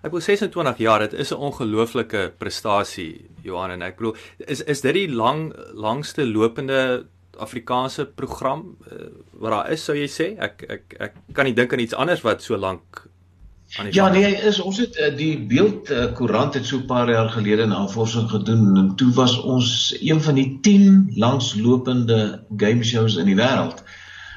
Ek 0.00 0.14
wil 0.14 0.22
26 0.24 0.78
jaar, 0.80 1.02
dit 1.04 1.12
is 1.12 1.30
'n 1.32 1.42
ongelooflike 1.48 2.32
prestasie, 2.38 3.28
Johan 3.42 3.70
en 3.70 3.82
ek 3.82 3.96
bedoel, 3.96 4.16
is 4.38 4.62
is 4.62 4.80
dit 4.80 4.94
die 4.94 5.08
lang 5.12 5.52
langste 5.74 6.26
lopende 6.26 7.06
Afrikaanse 7.36 8.06
program 8.06 8.76
uh, 8.92 9.08
wat 9.32 9.50
daar 9.50 9.70
is, 9.70 9.84
sou 9.84 9.96
jy 9.96 10.08
sê? 10.08 10.36
Ek 10.38 10.64
ek 10.68 10.94
ek 11.00 11.14
kan 11.32 11.44
nie 11.44 11.54
dink 11.54 11.72
aan 11.72 11.84
iets 11.84 11.94
anders 11.94 12.24
wat 12.24 12.42
so 12.42 12.56
lank 12.56 13.06
aan 13.78 13.86
die 13.88 13.94
Ja, 13.94 14.08
nee, 14.08 14.34
is 14.48 14.60
ons 14.60 14.80
het 14.82 14.96
uh, 14.98 15.12
die 15.16 15.38
beeld 15.38 15.90
uh, 15.90 16.10
koerant 16.16 16.54
het 16.54 16.66
so 16.66 16.80
'n 16.80 16.86
paar 16.86 17.10
jaar 17.10 17.28
gelede 17.28 17.66
navorsing 17.66 18.28
gedoen 18.30 18.76
en 18.76 18.94
toe 18.96 19.12
was 19.14 19.38
ons 19.40 19.96
een 20.00 20.20
van 20.20 20.34
die 20.34 20.58
10 20.60 21.12
langslopende 21.16 22.42
game 22.56 22.84
shows 22.84 23.16
in 23.16 23.26
die 23.26 23.36
wêreld. 23.36 23.84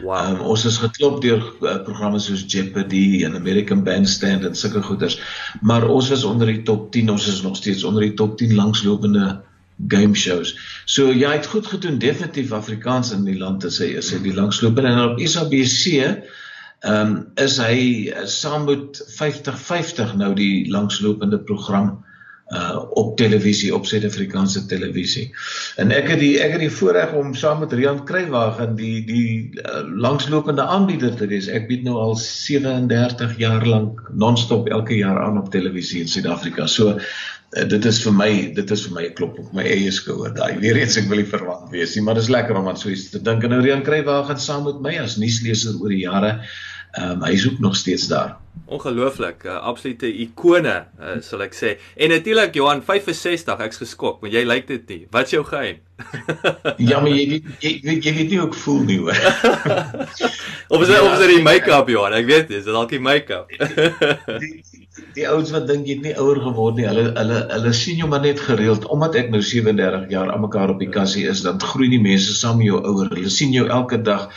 Wow. 0.01 0.34
Um, 0.34 0.40
ons 0.54 0.66
is 0.66 0.80
geklop 0.81 1.22
deur 1.22 1.42
uh, 1.62 1.78
programme 1.86 2.19
soos 2.19 2.45
Jeopardy 2.50 3.24
en 3.28 3.36
American 3.38 3.84
Bandstand 3.86 4.45
en 4.48 4.56
sulke 4.57 4.81
goeders. 4.81 5.19
Maar 5.62 5.86
ons 5.86 6.10
was 6.10 6.24
onder 6.25 6.50
die 6.50 6.63
top 6.66 6.92
10, 6.95 7.12
ons 7.13 7.28
is 7.30 7.42
nog 7.45 7.57
steeds 7.60 7.84
onder 7.86 8.07
die 8.07 8.16
top 8.18 8.38
10 8.40 8.56
langslopende 8.57 9.42
game 9.88 10.16
shows. 10.16 10.56
So 10.86 11.12
jy 11.12 11.19
ja, 11.24 11.34
het 11.38 11.50
goed 11.50 11.68
gedoen 11.68 12.00
definitief 12.01 12.53
Afrikaans 12.53 13.12
in 13.13 13.25
die 13.27 13.38
land 13.38 13.65
is 13.67 13.79
hy 13.82 13.94
is 14.00 14.12
hy 14.13 14.22
die 14.24 14.36
langslopende 14.36 14.94
en 14.94 15.03
op 15.12 15.22
SABC 15.22 15.86
ehm 15.94 16.24
um, 16.84 17.12
is 17.39 17.56
hy 17.63 17.75
uh, 18.12 18.25
saam 18.27 18.65
met 18.67 19.00
5050 19.15 20.17
nou 20.20 20.34
die 20.36 20.65
langslopende 20.72 21.39
program 21.39 21.94
uh 22.51 22.79
op 23.00 23.17
televisie 23.17 23.71
op 23.75 23.85
Suid-Afrikaanse 23.85 24.65
televisie. 24.65 25.29
En 25.79 25.91
ek 25.95 26.09
het 26.12 26.19
die 26.19 26.33
ek 26.43 26.57
het 26.57 26.63
die 26.65 26.73
voorreg 26.73 27.13
om 27.17 27.31
saam 27.39 27.62
met 27.63 27.73
Rian 27.73 28.03
Kruiwagen 28.05 28.75
die 28.75 29.05
die 29.07 29.62
uh, 29.62 29.81
langslopende 29.88 30.62
aanbieder 30.62 31.15
te 31.15 31.27
wees. 31.31 31.47
Ek 31.47 31.69
bied 31.69 31.85
nou 31.88 31.95
al 32.01 32.17
37 32.19 33.38
jaar 33.39 33.65
lank 33.67 34.03
non-stop 34.12 34.67
elke 34.67 34.97
jaar 35.00 35.21
aan 35.23 35.39
op 35.39 35.50
televisie 35.55 36.03
in 36.03 36.12
Suid-Afrika. 36.12 36.67
So 36.67 36.97
uh, 36.97 37.65
dit 37.69 37.88
is 37.89 38.03
vir 38.03 38.17
my 38.19 38.29
dit 38.59 38.75
is 38.75 38.85
vir 38.89 39.00
my 39.00 39.07
'n 39.07 39.17
klop 39.17 39.39
op 39.39 39.55
my 39.55 39.63
eie 39.63 39.91
skouer 39.91 40.35
daai. 40.35 40.59
Weer 40.59 40.83
eens 40.83 41.00
ek 41.00 41.07
wil 41.07 41.23
nie 41.23 41.31
verwant 41.31 41.71
wees 41.71 41.95
nie, 41.95 42.03
maar 42.03 42.19
dit 42.19 42.27
is 42.27 42.33
lekker 42.33 42.59
om 42.59 42.67
aan 42.67 42.77
so 42.77 42.91
iets 42.91 43.09
te 43.09 43.23
dink. 43.23 43.43
En 43.43 43.55
nou 43.55 43.63
Rian 43.63 43.88
Kruiwagen 43.88 44.39
saam 44.39 44.67
met 44.67 44.83
my 44.83 44.97
as 45.00 45.17
nuusleser 45.17 45.79
oor 45.79 45.95
die 45.95 46.05
jare. 46.05 46.41
Ehm 46.93 47.17
um, 47.17 47.23
hy 47.23 47.33
is 47.39 47.47
ook 47.50 47.59
nog 47.59 47.75
steeds 47.75 48.12
daar. 48.12 48.42
Ongelooflik, 48.65 49.43
'n 49.43 49.48
uh, 49.48 49.62
absolute 49.69 50.07
ikone, 50.07 50.75
uh, 51.00 51.17
sal 51.22 51.41
ek 51.41 51.53
sê. 51.53 51.77
En 51.98 52.10
natuurlik 52.10 52.55
Johan 52.55 52.81
65, 52.81 53.60
ek's 53.60 53.77
geskok, 53.77 54.22
want 54.22 54.33
jy 54.33 54.43
lyk 54.45 54.67
dit 54.67 54.88
nie. 54.89 55.07
Wat's 55.12 55.31
jou 55.31 55.43
geheim? 55.43 55.81
Ja, 56.77 57.00
maar 57.00 57.12
jy 57.12 57.25
weet 57.29 57.50
jy, 57.62 57.71
jy, 57.83 57.95
jy 58.01 58.13
weet 58.17 58.31
nie 58.31 58.39
hoe 58.39 58.47
ek 58.47 58.57
voel 58.63 58.79
nie 58.88 59.00
hoor. 59.01 59.19
of 60.73 60.81
is 60.81 60.89
dit 60.89 60.95
ja, 60.95 61.03
of 61.03 61.12
is 61.13 61.21
dit 61.23 61.35
die 61.35 61.43
make-up 61.45 61.91
Johan? 61.91 62.15
Ek 62.17 62.29
weet 62.29 62.50
nie, 62.50 62.62
is 62.62 62.67
dit 62.67 62.73
dalk 62.73 62.93
die 62.93 63.01
make-up? 63.03 63.51
die, 64.43 64.53
die 65.17 65.25
ouens 65.29 65.51
wat 65.53 65.67
dink 65.69 65.88
jy 65.89 65.97
het 65.97 66.05
nie 66.05 66.15
ouer 66.21 66.39
geword 66.41 66.77
nie, 66.79 66.88
hulle 66.89 67.05
hulle 67.17 67.39
hulle 67.51 67.73
sien 67.77 68.01
jou 68.01 68.09
maar 68.09 68.23
net 68.25 68.41
gereeld 68.41 68.85
omdat 68.93 69.17
ek 69.21 69.31
nou 69.33 69.41
37 69.45 70.09
jaar 70.13 70.31
aan 70.33 70.43
mekaar 70.45 70.73
op 70.73 70.81
die 70.81 70.89
kassie 70.93 71.25
is, 71.29 71.43
dan 71.45 71.62
groei 71.62 71.89
die 71.91 72.01
mense 72.01 72.33
saam 72.38 72.59
met 72.62 72.69
jou 72.69 72.81
ouer. 72.81 73.12
Hulle 73.13 73.33
sien 73.33 73.53
jou 73.55 73.67
elke 73.69 74.01
dag. 74.01 74.29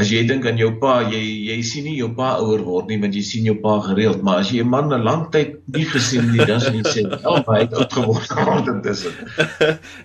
As 0.00 0.10
jy 0.12 0.22
dink 0.26 0.46
aan 0.48 0.58
jou 0.60 0.72
pa, 0.82 0.98
jy 1.06 1.20
jy 1.50 1.58
sien 1.66 1.86
nie 1.86 1.96
jou 1.98 2.10
pa 2.16 2.34
ouer 2.42 2.64
word 2.66 2.90
nie, 2.90 3.00
want 3.02 3.16
jy 3.16 3.24
sien 3.24 3.48
jou 3.48 3.56
pa 3.62 3.78
gereeld, 3.86 4.24
maar 4.26 4.42
as 4.44 4.52
jy 4.52 4.64
'n 4.64 4.72
man 4.72 4.92
'n 4.92 5.04
lang 5.04 5.28
tyd 5.32 5.60
nie 5.72 5.84
gesien 5.84 6.32
nie, 6.32 6.44
dan 6.44 6.60
sien 6.60 6.80
jy 6.80 6.84
sê, 6.84 7.02
"Oh, 7.24 7.40
hy 7.46 7.60
het 7.64 7.74
oud 7.74 7.92
geword 7.92 8.28
geword 8.36 8.66
intussen." 8.68 9.12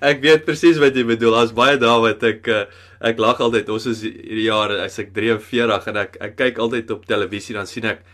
ek 0.01 0.21
weet 0.21 0.45
presies 0.45 0.77
wat 0.85 0.97
jy 0.97 1.05
bedoel. 1.07 1.37
As 1.41 1.53
baie 1.55 1.79
dae 1.81 1.95
wat 2.03 2.23
ek 2.27 2.49
uh, 2.51 2.65
ek 3.05 3.19
lag 3.21 3.41
altyd. 3.43 3.69
Ons 3.73 3.89
is 3.91 4.03
hierdie 4.05 4.47
jaar 4.47 4.73
as 4.85 4.99
ek 5.01 5.11
43 5.15 5.89
en 5.91 5.99
ek 6.05 6.17
ek 6.29 6.37
kyk 6.39 6.61
altyd 6.63 6.93
op 6.95 7.03
televisie 7.09 7.57
dan 7.57 7.69
sien 7.69 7.89
ek 7.91 8.05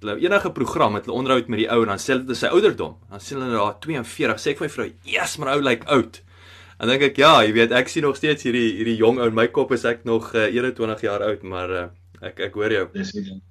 hulle 0.00 0.16
enige 0.24 0.50
program 0.56 0.96
het 0.96 1.06
hulle 1.06 1.18
onderhoud 1.18 1.50
met 1.52 1.60
die 1.60 1.68
ou 1.68 1.82
en 1.84 1.92
dan 1.92 2.00
sê 2.00 2.14
hulle 2.14 2.24
dit 2.24 2.34
is 2.36 2.42
sy 2.46 2.50
ouderdom. 2.54 2.96
Dan 3.12 3.22
sê 3.22 3.36
hulle 3.36 3.52
daar 3.52 3.76
42, 3.84 4.40
sê 4.40 4.54
ek 4.54 4.62
vir 4.62 4.66
my 4.66 4.72
vrou, 4.76 4.88
"Yes, 5.04 5.38
maar 5.38 5.54
ou 5.54 5.60
lyk 5.60 5.84
like 5.84 5.90
oud." 5.92 6.20
En 6.80 6.88
dink 6.88 7.02
ek, 7.02 7.18
ja, 7.20 7.42
jy 7.44 7.52
weet, 7.52 7.72
ek 7.72 7.88
sien 7.88 8.02
nog 8.02 8.16
steeds 8.16 8.42
hierdie 8.42 8.72
hierdie 8.78 8.96
jong 8.96 9.18
ou 9.20 9.28
in 9.28 9.34
my 9.34 9.48
kop 9.48 9.72
is 9.72 9.84
ek 9.84 10.04
nog 10.04 10.34
uh, 10.34 10.48
21 10.48 11.00
jaar 11.00 11.22
oud, 11.22 11.42
maar 11.42 11.70
uh, 11.70 11.86
ek 12.22 12.40
ek 12.40 12.54
hoor 12.54 12.72
jou. 12.72 12.88
Dis 12.94 13.12
die 13.12 13.22
ding. 13.22 13.42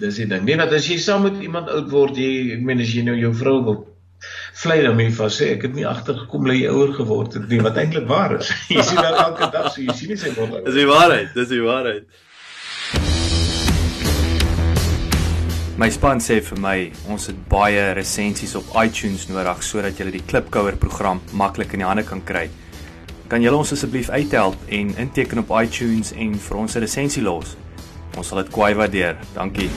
Dis 0.00 0.16
die 0.16 0.26
ding. 0.26 0.44
Nee, 0.44 0.56
want 0.56 0.72
as 0.72 0.88
jy 0.88 0.96
saam 0.98 1.22
met 1.22 1.36
iemand 1.42 1.68
oud 1.68 1.90
word, 1.90 2.16
jy 2.16 2.54
ek 2.56 2.62
meen 2.64 2.80
as 2.80 2.94
jy 2.94 3.04
nou 3.04 3.16
jou 3.18 3.34
vrou 3.34 3.58
wil 3.64 3.91
vlei 4.62 4.80
moet 4.94 5.08
jy 5.10 5.28
sê 5.34 5.52
ek 5.56 5.62
het 5.68 5.74
nie 5.74 5.86
agtergekom 5.88 6.46
dat 6.46 6.58
jy 6.58 6.68
ouer 6.70 6.92
geword 6.96 7.34
het 7.38 7.48
nie, 7.48 7.60
wat 7.60 7.76
eintlik 7.76 8.08
waar 8.08 8.36
is. 8.38 8.52
jy 8.74 8.82
sien 8.82 9.00
dan 9.00 9.14
elke 9.14 9.48
dag 9.52 9.72
so 9.72 9.82
jy 9.82 9.94
sien 9.96 10.12
nie 10.14 10.20
sy 10.20 10.34
word 10.36 10.52
ouer. 10.58 10.66
Dis 10.68 10.78
die 10.78 10.90
waarheid, 10.90 11.34
dis 11.34 11.48
die 11.48 11.64
waarheid. 11.64 12.20
My 15.80 15.88
span 15.90 16.20
sê 16.20 16.36
vir 16.44 16.58
my, 16.60 16.76
ons 17.10 17.30
het 17.30 17.38
baie 17.50 17.88
resensies 17.96 18.52
op 18.60 18.74
iTunes 18.78 19.24
nodig 19.30 19.64
sodat 19.66 19.98
jy 19.98 20.10
die 20.12 20.20
Klipkouer 20.28 20.76
program 20.78 21.22
maklik 21.32 21.72
in 21.74 21.82
die 21.82 21.88
hande 21.88 22.04
kan 22.06 22.20
kry. 22.28 22.44
Kan 23.32 23.40
julle 23.40 23.56
ons 23.64 23.72
asseblief 23.72 24.12
uithelp 24.12 24.68
en 24.68 24.92
inteken 25.00 25.40
op 25.40 25.54
iTunes 25.62 26.12
en 26.12 26.36
vir 26.36 26.56
ons 26.60 26.76
'n 26.76 26.84
resensie 26.84 27.22
los? 27.24 27.56
Ons 28.16 28.28
sal 28.28 28.42
dit 28.44 28.52
kwai 28.52 28.74
waardeer. 28.74 29.16
Dankie. 29.34 29.70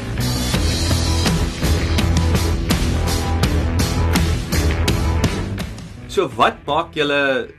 So 6.15 6.29
wat 6.39 6.61
maak 6.63 6.93
julle 6.95 7.49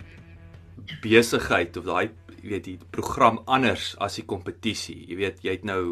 besigheid 1.02 1.74
of 1.76 1.84
daai 1.84 2.06
jy 2.38 2.54
weet 2.54 2.62
die 2.64 2.76
program 2.94 3.42
anders 3.44 3.90
as 4.00 4.14
die 4.16 4.24
kompetisie? 4.24 4.96
Jy 5.10 5.18
weet 5.18 5.42
jy 5.44 5.58
het 5.58 5.66
nou 5.68 5.82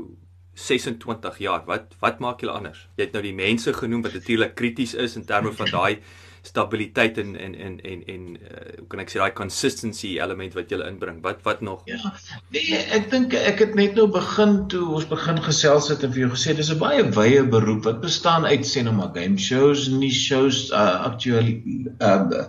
26 0.56 1.42
jaar. 1.44 1.66
Wat 1.68 1.92
wat 2.00 2.23
maak 2.25 2.40
julle 2.40 2.54
anders? 2.56 2.87
Jy 2.97 3.04
het 3.04 3.18
nou 3.18 3.21
die 3.26 3.35
mense 3.37 3.75
genoem 3.76 4.06
wat 4.06 4.16
natuurlik 4.16 4.56
krities 4.56 4.94
is 4.97 5.18
in 5.21 5.26
terme 5.28 5.52
van 5.52 5.68
daai 5.75 5.99
stabiliteit 6.47 7.19
en 7.19 7.37
en 7.41 7.55
en 7.55 7.81
en 7.81 8.03
en 8.07 8.25
uh, 8.37 8.79
hoe 8.79 8.87
kan 8.93 9.01
ek 9.01 9.13
sê 9.13 9.21
daai 9.21 9.33
consistency 9.37 10.11
element 10.21 10.57
wat 10.59 10.73
jy 10.73 10.81
inbring. 10.85 11.23
Wat 11.25 11.41
wat 11.47 11.63
nog? 11.65 11.87
Ja. 11.89 12.13
Nee, 12.53 12.81
ek 12.97 13.09
dink 13.13 13.37
ek 13.39 13.63
het 13.65 13.79
net 13.79 13.97
nou 13.97 14.07
begin 14.13 14.59
toe 14.73 14.83
ons 14.99 15.09
begin 15.09 15.41
gesels 15.47 15.89
het 15.93 16.05
en 16.05 16.13
vir 16.13 16.27
jou 16.27 16.31
gesê 16.35 16.57
dis 16.59 16.73
'n 16.75 16.81
baie 16.83 17.07
wye 17.17 17.47
beroep 17.57 17.89
wat 17.89 18.05
bestaan 18.05 18.45
uit 18.45 18.69
sê 18.69 18.85
nou 18.85 18.95
maar 18.99 19.15
game 19.17 19.41
shows, 19.41 19.89
nie 19.89 20.13
shows, 20.13 20.69
uh, 20.71 21.09
actually 21.09 21.63
uh, 22.01 22.45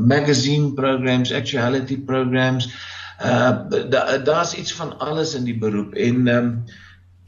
magazine 0.00 0.72
programs, 0.80 1.32
actuality 1.32 2.00
programs. 2.00 2.72
Uh 3.20 3.68
daar's 3.92 4.24
da 4.52 4.58
iets 4.60 4.72
van 4.76 4.98
alles 4.98 5.34
in 5.34 5.44
die 5.44 5.58
beroep 5.58 5.94
en 5.94 6.26
ehm 6.26 6.36
um, 6.44 6.58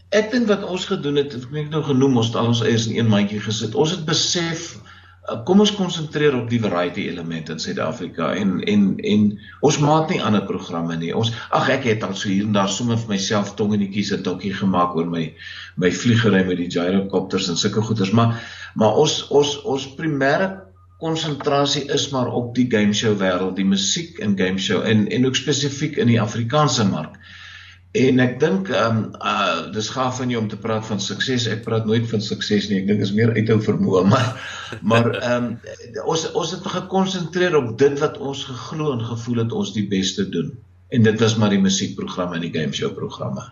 Ek 0.08 0.30
dink 0.32 0.46
wat 0.48 0.62
ons 0.64 0.86
gedoen 0.88 1.18
het, 1.20 1.34
ek 1.36 1.50
het 1.52 1.68
nou 1.68 1.82
genoem 1.84 2.14
ons 2.16 2.30
het 2.30 2.36
al 2.40 2.46
ons 2.48 2.62
eiers 2.64 2.86
in 2.88 2.96
een 2.96 3.10
mandjie 3.12 3.40
gesit. 3.44 3.74
Ons 3.76 3.90
het 3.92 4.06
besef 4.08 4.70
uh, 4.72 4.88
kom 5.48 5.60
ons 5.60 5.72
konsentreer 5.76 6.36
op 6.36 6.48
die 6.50 6.60
variety 6.62 7.04
elemente 7.10 7.52
in 7.52 7.60
Suid-Afrika 7.62 8.30
en 8.38 8.58
en 8.72 8.84
en 9.12 9.24
ons 9.66 9.78
maak 9.82 10.12
nie 10.12 10.20
ander 10.24 10.44
programme 10.48 10.96
nie. 10.96 11.10
Ons 11.16 11.32
ag 11.54 11.68
ek 11.74 11.88
het 11.90 12.06
al 12.06 12.14
so 12.16 12.30
hier 12.30 12.46
en 12.46 12.56
daar 12.56 12.70
sommer 12.72 13.00
vir 13.02 13.14
myself 13.16 13.54
tong 13.58 13.74
en 13.76 13.82
netjies 13.84 14.12
'n 14.16 14.22
dokkie 14.22 14.54
gemaak 14.54 14.96
oor 14.96 15.10
my 15.10 15.26
my 15.76 15.90
vliegery 15.92 16.44
met 16.46 16.56
die 16.56 16.70
gyrocopters 16.70 17.48
en 17.48 17.56
sulke 17.56 17.82
goeders, 17.82 18.12
maar 18.12 18.40
maar 18.74 18.96
ons 18.96 19.26
ons 19.28 19.62
ons 19.64 19.88
primêre 19.96 20.68
konsentrasie 20.98 21.84
is 21.94 22.08
maar 22.10 22.26
op 22.26 22.54
die 22.54 22.66
game 22.70 22.92
show 22.92 23.14
wêreld, 23.18 23.56
die 23.56 23.64
musiek 23.64 24.18
en 24.18 24.38
game 24.38 24.58
show 24.58 24.82
en 24.82 25.06
en 25.08 25.26
ook 25.26 25.36
spesifiek 25.36 25.96
in 25.96 26.06
die 26.06 26.20
Afrikaanse 26.20 26.84
mark. 26.84 27.18
En 27.96 28.20
ek 28.20 28.34
dink 28.40 28.68
ehm 28.68 28.96
um, 28.96 29.04
uh 29.24 29.72
dis 29.72 29.88
gaaf 29.94 30.18
van 30.20 30.28
jou 30.28 30.42
om 30.42 30.48
te 30.48 30.58
praat 30.60 30.84
van 30.86 31.00
sukses. 31.00 31.46
Ek 31.48 31.62
praat 31.64 31.86
nooit 31.88 32.04
van 32.10 32.20
sukses 32.20 32.68
nie. 32.68 32.82
Ek 32.82 32.90
dink 32.90 33.00
is 33.00 33.14
meer 33.16 33.32
uithou 33.32 33.56
vermoë, 33.64 34.02
maar 34.12 34.28
maar 34.82 35.08
ehm 35.16 35.46
um, 35.46 36.02
ons 36.04 36.26
ons 36.36 36.52
het 36.52 36.66
gekonsentreer 36.76 37.56
op 37.56 37.78
dit 37.80 37.96
wat 38.02 38.18
ons 38.18 38.44
geglo 38.50 38.92
en 38.92 39.06
gevoel 39.12 39.44
het 39.44 39.56
ons 39.56 39.72
die 39.72 39.86
beste 39.88 40.28
doen. 40.28 40.52
En 40.92 41.02
dit 41.02 41.20
was 41.20 41.36
maar 41.36 41.52
die 41.52 41.64
musiekprogramme 41.64 42.36
en 42.36 42.44
die 42.44 42.52
game 42.52 42.76
show 42.76 42.92
programme. 42.92 43.48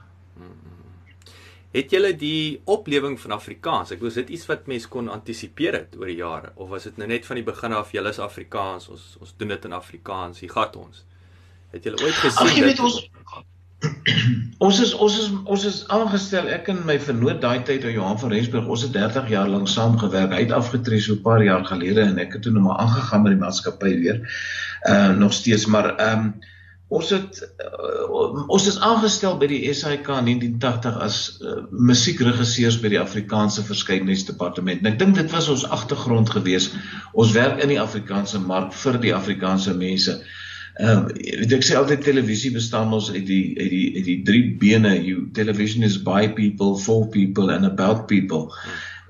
Het 1.76 1.90
julle 1.93 2.14
die 2.16 2.61
oplewing 2.64 3.19
van 3.21 3.35
Afrikaans? 3.37 3.90
Ek 3.93 4.00
wou 4.00 4.12
dit 4.12 4.31
iets 4.33 4.47
wat 4.49 4.69
mense 4.71 4.88
kon 4.88 5.11
antisipeer 5.12 5.76
het 5.76 5.97
oor 5.99 6.09
die 6.09 6.21
jare 6.21 6.55
of 6.55 6.71
was 6.71 6.87
dit 6.88 6.97
nou 6.97 7.09
net 7.09 7.26
van 7.28 7.37
die 7.40 7.45
begin 7.45 7.76
af 7.76 7.93
julle 7.93 8.12
is 8.12 8.21
Afrikaans, 8.23 8.88
ons 8.93 9.11
ons 9.21 9.35
doen 9.37 9.52
dit 9.52 9.69
in 9.69 9.76
Afrikaans, 9.76 10.40
hier 10.40 10.52
gaan 10.55 10.81
ons. 10.87 11.05
Het 11.75 11.88
julle 11.88 12.00
ooit 12.05 12.16
gesien 12.23 12.49
Ach, 12.49 12.57
jy 12.57 12.64
weet, 12.71 12.81
ons 12.81 13.02
ons 14.66 14.78
is 14.80 14.92
ons 14.95 15.16
is 15.21 15.28
ons 15.45 15.64
is 15.68 15.78
aangestel 15.92 16.49
ek 16.54 16.71
en 16.73 16.78
my 16.88 16.97
vernoot 17.02 17.40
daai 17.42 17.64
tyd 17.68 17.85
by 17.85 17.92
Johan 17.92 18.18
van 18.23 18.33
Rensburg 18.33 18.68
ons 18.73 18.85
het 18.87 18.95
30 18.97 19.30
jaar 19.35 19.50
lank 19.52 19.68
saamgewerk 19.68 20.33
hy 20.33 20.42
het 20.47 20.54
afgetree 20.56 21.02
so 21.04 21.16
'n 21.16 21.25
paar 21.26 21.45
jaar 21.45 21.64
gelede 21.68 22.04
en 22.04 22.18
ek 22.23 22.38
het 22.38 22.42
toe 22.47 22.52
nog 22.52 22.64
maar 22.68 22.80
aangegaan 22.85 23.23
met 23.26 23.35
die 23.37 23.42
maatskappy 23.45 23.92
weer 24.04 24.21
uh 24.92 25.12
nog 25.16 25.33
steeds 25.33 25.66
maar 25.66 25.90
ehm 25.97 26.25
um, 26.26 26.30
ons 26.88 27.11
het 27.11 27.40
uh, 27.42 28.47
ons 28.47 28.66
is 28.71 28.78
aangestel 28.78 29.37
by 29.38 29.49
die 29.50 29.75
SAK 29.75 30.09
in 30.23 30.28
1980 30.30 30.99
as 31.02 31.16
uh, 31.42 31.56
musiekregisseurs 31.71 32.78
by 32.80 32.92
die 32.95 33.00
Afrikaanse 33.00 33.64
verskeidenheidsdepartement 33.66 34.85
en 34.85 34.92
ek 34.92 34.99
dink 35.02 35.18
dit 35.18 35.30
was 35.35 35.49
ons 35.52 35.66
agtergrond 35.78 36.30
geweest 36.30 36.78
ons 37.12 37.35
werk 37.35 37.61
in 37.61 37.75
die 37.75 37.80
Afrikaanse 37.83 38.38
mark 38.38 38.73
vir 38.85 39.00
die 39.02 39.14
Afrikaanse 39.14 39.75
mense 39.75 40.21
Ehm 40.76 41.06
um, 41.09 41.52
ek 41.56 41.64
sê 41.64 41.76
altyd 41.78 42.02
televisie 42.04 42.50
bestaan 42.52 42.90
ons 42.92 43.09
uit 43.12 43.25
die 43.25 43.54
uit 43.56 43.71
die 43.73 43.87
uit 43.95 44.04
die 44.04 44.18
drie 44.28 44.42
bene. 44.61 44.92
You 45.00 45.28
television 45.33 45.87
is 45.87 45.97
by 45.97 46.26
people, 46.28 46.76
for 46.76 47.06
people 47.09 47.49
and 47.54 47.64
about 47.64 48.04
people. 48.11 48.50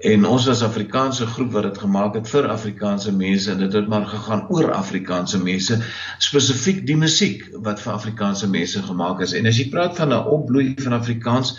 En 0.07 0.27
ons 0.29 0.47
as 0.53 0.63
Afrikaanse 0.63 1.27
groep 1.27 1.57
wat 1.57 1.67
dit 1.67 1.81
gemaak 1.83 2.15
het 2.21 2.29
vir 2.31 2.47
Afrikaanse 2.53 3.11
mense 3.17 3.51
en 3.51 3.65
dit 3.65 3.73
het 3.73 3.89
maar 3.89 4.07
gegaan 4.07 4.45
oor 4.53 4.71
Afrikaanse 4.77 5.41
mense, 5.43 5.81
spesifiek 6.23 6.85
die 6.87 6.99
musiek 7.01 7.49
wat 7.67 7.83
vir 7.83 7.97
Afrikaanse 7.97 8.47
mense 8.53 8.85
gemaak 8.87 9.25
is. 9.27 9.35
En 9.35 9.51
as 9.51 9.59
jy 9.59 9.67
praat 9.73 9.97
van 9.99 10.15
'n 10.15 10.23
opbloei 10.37 10.75
van 10.85 10.93
Afrikaans, 11.01 11.57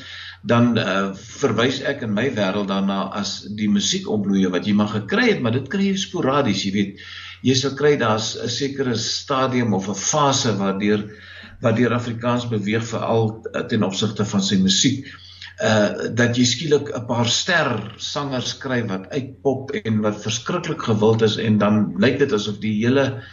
dan 0.47 0.77
uh, 0.77 1.11
verwys 1.41 1.81
ek 1.81 2.05
in 2.05 2.13
my 2.13 2.29
wêreld 2.31 2.69
daarna 2.71 3.09
as 3.11 3.41
die 3.49 3.67
musiekopbloei 3.67 4.47
wat 4.53 4.67
jy 4.69 4.73
mag 4.73 4.93
gekry 4.95 5.31
het, 5.33 5.41
maar 5.41 5.51
dit 5.51 5.67
kry 5.67 5.89
jy 5.89 5.97
sporadies, 5.97 6.63
jy 6.63 6.71
weet 6.71 7.07
jy 7.41 7.55
sal 7.55 7.75
kry 7.75 7.95
daar's 7.97 8.35
'n 8.35 8.49
sekere 8.49 8.95
stadium 8.95 9.73
of 9.73 9.89
'n 9.89 9.95
fase 9.95 10.57
waardeur 10.57 11.05
waardeur 11.61 11.93
Afrikaans 11.93 12.47
beweeg 12.49 12.85
veral 12.85 13.41
eh, 13.53 13.61
ten 13.67 13.83
opsigte 13.83 14.25
van 14.25 14.41
sy 14.41 14.57
musiek 14.61 15.05
uh 15.57 16.13
dat 16.13 16.37
jy 16.37 16.45
skielik 16.45 16.91
'n 16.93 17.07
paar 17.07 17.25
ster 17.25 17.95
sangers 17.97 18.57
kry 18.61 18.83
wat 18.85 19.09
uitpop 19.09 19.71
en 19.71 20.01
wat 20.01 20.21
verskriklik 20.21 20.81
gewild 20.81 21.21
is 21.21 21.37
en 21.37 21.57
dan 21.57 21.95
lyk 21.97 22.19
dit 22.19 22.33
asof 22.33 22.59
die 22.61 22.85
hele 22.85 23.23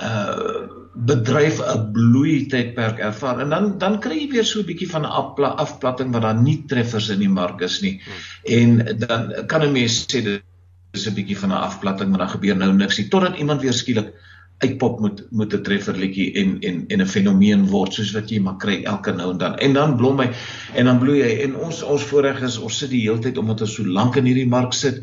uh 0.00 0.68
bedryf 0.94 1.60
'n 1.60 1.92
bloei 1.92 2.46
tydperk 2.52 2.98
ervaar 2.98 3.40
en 3.40 3.48
dan 3.48 3.78
dan 3.78 4.00
kry 4.00 4.18
jy 4.18 4.28
weer 4.30 4.44
so 4.44 4.60
'n 4.60 4.66
bietjie 4.66 4.90
van 4.90 5.06
'n 5.06 5.56
afplatting 5.56 6.12
wat 6.12 6.22
daar 6.22 6.42
nie 6.42 6.64
treffers 6.66 7.08
in 7.08 7.20
die 7.20 7.28
mark 7.28 7.60
is 7.60 7.80
nie. 7.80 8.00
Hmm. 8.04 8.12
En 8.44 8.98
dan 8.98 9.46
kan 9.46 9.62
'n 9.62 9.72
mens 9.72 10.04
sê 10.04 10.22
dit 10.22 10.42
is 10.92 11.06
'n 11.06 11.14
bietjie 11.14 11.38
van 11.38 11.50
'n 11.50 11.64
afplatting, 11.68 12.10
maar 12.10 12.18
dan 12.24 12.36
gebeur 12.36 12.56
nou 12.56 12.72
niks 12.72 12.98
nie 12.98 13.08
totdat 13.08 13.36
iemand 13.36 13.62
weer 13.62 13.72
skielik 13.72 14.12
uitpop 14.60 15.00
met 15.00 15.22
met 15.30 15.54
'n 15.54 15.62
trefferliedjie 15.62 16.32
en 16.32 16.58
en 16.60 16.84
en 16.86 17.00
'n 17.00 17.06
fenomeen 17.06 17.66
word 17.66 17.94
soos 17.94 18.12
wat 18.12 18.30
jy 18.30 18.40
maar 18.40 18.56
kry 18.56 18.82
elke 18.82 19.12
nou 19.12 19.30
en 19.30 19.38
dan. 19.38 19.56
En 19.56 19.72
dan 19.72 19.96
blom 19.96 20.20
hy 20.20 20.30
en 20.74 20.84
dan 20.84 20.98
bloei 20.98 21.22
hy 21.22 21.34
en 21.46 21.56
ons 21.56 21.82
ons 21.82 22.02
voorreg 22.02 22.42
is 22.42 22.58
ons 22.58 22.78
sit 22.78 22.90
die 22.90 23.00
hele 23.00 23.18
tyd 23.18 23.38
omdat 23.38 23.60
ons 23.60 23.74
so 23.74 23.84
lank 23.84 24.16
in 24.16 24.24
hierdie 24.24 24.48
mark 24.48 24.72
sit. 24.72 25.02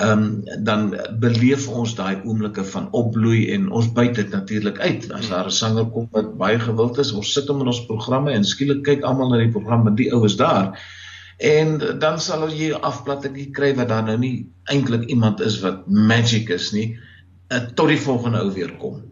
Ehm 0.00 0.22
um, 0.22 0.64
dan 0.64 0.96
beleef 1.20 1.68
ons 1.68 1.94
daai 1.94 2.22
oomblikke 2.24 2.64
van 2.64 2.88
opbloei 2.90 3.50
en 3.52 3.70
ons 3.70 3.92
byt 3.92 4.14
dit 4.14 4.30
natuurlik 4.30 4.78
uit. 4.78 5.12
As 5.12 5.28
daar 5.28 5.46
'n 5.46 5.50
sanger 5.50 5.90
kom 5.90 6.08
wat 6.12 6.36
baie 6.36 6.58
gewild 6.58 6.98
is, 6.98 7.12
ons 7.12 7.32
sit 7.32 7.48
hom 7.48 7.60
in 7.60 7.66
ons 7.66 7.86
programme 7.86 8.32
en 8.32 8.44
skielik 8.44 8.82
kyk 8.82 9.02
almal 9.02 9.28
na 9.28 9.36
die 9.36 9.50
program 9.50 9.84
met 9.84 9.96
die 9.96 10.12
ou 10.12 10.24
is 10.24 10.36
daar 10.36 10.78
en 11.38 11.78
dan 11.98 12.20
sal 12.20 12.48
jy 12.48 12.72
'n 12.72 12.82
afplatting 12.82 13.52
kry 13.52 13.74
wat 13.74 13.88
dan 13.88 14.04
nou 14.04 14.18
nie 14.18 14.46
eintlik 14.70 15.08
iemand 15.08 15.40
is 15.40 15.60
wat 15.60 15.88
magic 15.88 16.48
is 16.48 16.72
nie 16.72 16.98
uh, 17.52 17.58
tot 17.74 17.88
die 17.88 18.00
volgende 18.00 18.38
ou 18.38 18.52
weer 18.52 18.72
kom. 18.78 19.02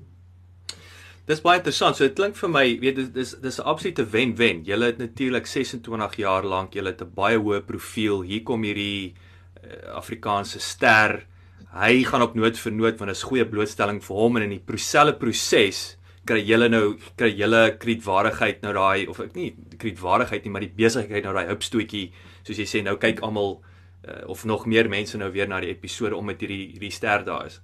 Dis 1.31 1.43
baie 1.45 1.61
interessant. 1.61 1.97
So 1.97 2.05
dit 2.05 2.17
klink 2.17 2.37
vir 2.37 2.51
my, 2.51 2.65
weet 2.83 2.97
dis 2.97 3.11
dis 3.15 3.35
dis 3.43 3.59
'n 3.59 3.69
absolute 3.73 4.05
wen-wen. 4.11 4.65
Jy 4.65 4.79
het 4.83 4.99
natuurlik 4.99 5.47
26 5.47 6.17
jaar 6.17 6.45
lank, 6.45 6.75
jy 6.75 6.85
het 6.85 7.03
'n 7.03 7.13
baie 7.15 7.39
hoë 7.39 7.61
profiel. 7.67 8.23
Hier 8.23 8.43
kom 8.43 8.63
hierdie 8.63 9.15
uh, 9.63 9.95
Afrikaanse 9.95 10.59
ster. 10.59 11.27
Hy 11.73 12.03
gaan 12.05 12.23
op 12.23 12.35
noot 12.35 12.59
vir 12.59 12.73
noot 12.73 12.99
want 12.99 13.11
dit 13.11 13.17
is 13.17 13.23
goeie 13.23 13.47
blootstelling 13.47 14.03
vir 14.03 14.17
hom 14.17 14.37
en 14.37 14.43
in 14.43 14.51
die 14.51 14.67
proselle 14.67 15.15
proses 15.15 15.97
kry 16.27 16.43
julle 16.45 16.69
nou 16.69 16.99
kry 17.17 17.31
julle 17.37 17.77
kredietwaardigheid 17.79 18.63
nou 18.63 18.73
daai 18.73 19.07
of 19.07 19.21
ek 19.21 19.35
nie 19.35 19.55
kredietwaardigheid 19.79 20.45
nie 20.45 20.51
maar 20.51 20.67
die 20.67 20.75
besigheid 20.77 21.25
nou 21.25 21.35
daai 21.35 21.49
hupstootjie 21.49 22.13
soos 22.45 22.59
jy 22.59 22.67
sê 22.69 22.83
nou 22.85 22.97
kyk 23.01 23.23
almal 23.27 23.61
uh, 24.09 24.29
of 24.29 24.45
nog 24.45 24.67
meer 24.67 24.89
mense 24.89 25.17
nou 25.17 25.31
weer 25.33 25.49
na 25.49 25.61
die 25.61 25.73
episode 25.73 26.17
om 26.17 26.31
met 26.31 26.41
hierdie 26.41 26.71
hierdie 26.75 26.95
ster 26.95 27.25
daar 27.25 27.47
is. 27.51 27.61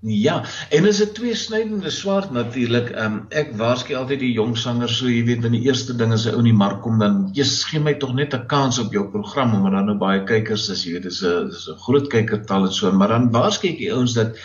Ja, 0.00 0.44
en 0.72 0.86
is 0.88 1.02
'n 1.04 1.12
tweesnydende 1.12 1.90
swaard 1.90 2.30
natuurlik. 2.30 2.88
Ehm 2.90 3.04
um, 3.04 3.26
ek 3.28 3.52
waarsku 3.56 3.94
altyd 3.94 4.20
die 4.20 4.32
jong 4.32 4.56
sangers 4.56 4.96
so, 4.98 5.06
jy 5.06 5.24
weet, 5.24 5.42
wanneer 5.42 5.60
die 5.60 5.68
eerste 5.68 5.96
ding 5.96 6.12
as 6.12 6.24
'n 6.26 6.34
ou 6.34 6.38
in 6.38 6.48
die 6.48 6.56
mark 6.56 6.80
kom 6.82 6.98
dan 6.98 7.28
jy's 7.34 7.64
gee 7.64 7.80
my 7.80 7.94
tog 7.94 8.14
net 8.14 8.34
'n 8.34 8.46
kans 8.46 8.78
op 8.78 8.92
jou 8.92 9.10
program 9.10 9.54
omdat 9.54 9.72
dan 9.72 9.86
nou 9.86 9.98
baie 9.98 10.24
kykers 10.24 10.70
is, 10.70 10.84
jy 10.84 10.92
weet, 10.92 11.02
dis 11.02 11.22
'n 11.22 11.50
dis 11.50 11.68
'n 11.68 11.76
groot 11.76 12.08
kykertal 12.08 12.64
en 12.64 12.72
so, 12.72 12.92
maar 12.92 13.08
dan 13.08 13.30
waarsku 13.30 13.68
ek 13.68 13.78
die 13.78 13.92
ouens 13.92 14.14
dat 14.14 14.38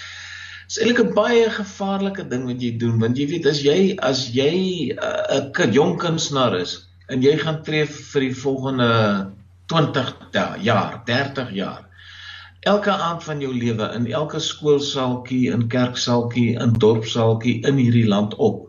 is 0.67 0.77
eintlik 0.79 0.99
'n 1.03 1.13
baie 1.13 1.49
gevaarlike 1.49 2.27
ding 2.27 2.45
wat 2.49 2.61
jy 2.61 2.77
doen 2.81 2.99
want 2.99 3.17
jy 3.17 3.27
weet 3.33 3.45
as 3.45 3.61
jy 3.61 3.95
as 4.11 4.27
jy 4.33 4.53
uh, 4.97 5.39
'n 5.39 5.69
uh, 5.69 5.73
jong 5.73 5.97
kunstenaar 5.97 6.59
is 6.59 6.77
en 7.09 7.21
jy 7.21 7.37
gaan 7.37 7.63
tree 7.63 7.85
vir 7.85 8.21
die 8.21 8.35
volgende 8.43 8.91
20 9.67 10.13
jaar, 10.61 11.01
30 11.05 11.51
jaar 11.53 11.85
elke 12.65 12.91
aand 12.91 13.23
van 13.23 13.41
jou 13.41 13.53
lewe 13.53 13.89
in 13.93 14.07
elke 14.11 14.39
skoolsaaltjie, 14.41 15.51
in 15.53 15.67
kerksaaltjie, 15.69 16.55
in 16.61 16.73
dorpsaaltjie 16.81 17.59
in 17.69 17.77
hierdie 17.77 18.07
land 18.09 18.33
op 18.35 18.63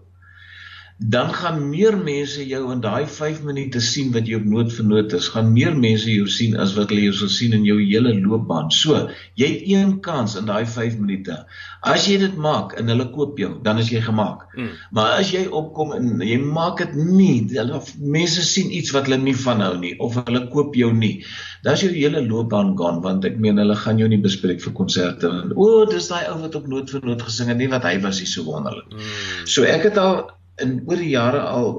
dan 0.96 1.28
gaan 1.34 1.58
meer 1.68 1.92
mense 1.98 2.40
jou 2.48 2.62
in 2.72 2.80
daai 2.80 3.04
5 3.04 3.42
minute 3.44 3.80
sien 3.84 4.14
wat 4.14 4.28
jy 4.28 4.38
op 4.38 4.46
nood 4.48 4.70
vernoot 4.72 5.12
is. 5.12 5.26
Gaan 5.28 5.50
meer 5.52 5.74
mense 5.76 6.08
jou 6.08 6.24
sien 6.32 6.54
as 6.56 6.72
wat 6.78 6.88
hulle 6.88 7.02
jou 7.10 7.16
sal 7.18 7.28
sien 7.28 7.52
in 7.52 7.66
jou 7.68 7.76
hele 7.82 8.14
loopbaan. 8.16 8.70
So, 8.72 9.02
jy 9.36 9.50
het 9.50 9.66
een 9.68 9.92
kans 10.06 10.38
in 10.40 10.48
daai 10.48 10.64
5 10.64 10.96
minute. 10.96 11.36
As 11.84 12.06
jy 12.08 12.16
dit 12.22 12.38
maak 12.40 12.72
en 12.80 12.88
hulle 12.88 13.10
koop 13.12 13.36
jou, 13.36 13.50
dan 13.66 13.82
is 13.82 13.90
jy 13.92 14.00
gemaak. 14.06 14.46
Mm. 14.56 14.70
Maar 14.96 15.18
as 15.18 15.34
jy 15.34 15.42
opkom 15.60 15.92
en 15.98 16.24
jy 16.24 16.38
maak 16.40 16.80
dit 16.80 16.96
nie, 16.96 17.34
hulle 17.52 17.82
mense 18.00 18.46
sien 18.48 18.72
iets 18.72 18.94
wat 18.96 19.10
hulle 19.10 19.20
nie 19.20 19.36
van 19.42 19.60
hou 19.66 19.74
nie 19.82 19.92
of 20.00 20.16
hulle 20.22 20.46
koop 20.54 20.80
jou 20.80 20.88
nie. 20.96 21.18
Dan 21.66 21.76
is 21.76 21.84
jou 21.84 21.92
hele 21.92 22.24
loopbaan 22.24 22.72
gaan 22.80 23.02
want 23.04 23.28
ek 23.28 23.36
meen 23.42 23.60
hulle 23.60 23.76
gaan 23.76 24.00
jou 24.00 24.08
nie 24.08 24.22
bespreek 24.24 24.64
vir 24.64 24.72
konserte. 24.80 25.28
O, 25.52 25.84
dis 25.92 26.08
daai 26.08 26.24
ou 26.32 26.40
wat 26.46 26.56
op 26.56 26.72
nood 26.72 26.88
vernoot 26.96 27.28
gesing 27.28 27.52
het, 27.52 27.60
nie 27.60 27.68
wat 27.68 27.84
hy 27.84 27.98
was, 28.00 28.24
hy 28.24 28.32
so 28.32 28.48
wonderlik. 28.48 28.88
Mm. 28.96 29.44
So 29.44 29.68
ek 29.68 29.90
het 29.90 30.00
al 30.00 30.24
in 30.62 30.82
oor 30.86 30.96
die 30.96 31.12
jare 31.12 31.40
al 31.40 31.72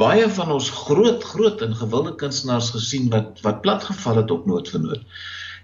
baie 0.00 0.28
van 0.36 0.52
ons 0.54 0.70
groot 0.86 1.24
groot 1.32 1.60
en 1.62 1.76
gewilde 1.76 2.14
kunstenaars 2.22 2.70
gesien 2.76 3.10
wat 3.12 3.42
wat 3.44 3.60
platgeval 3.64 4.22
het 4.22 4.30
op 4.30 4.46
noodvernoot. 4.48 5.04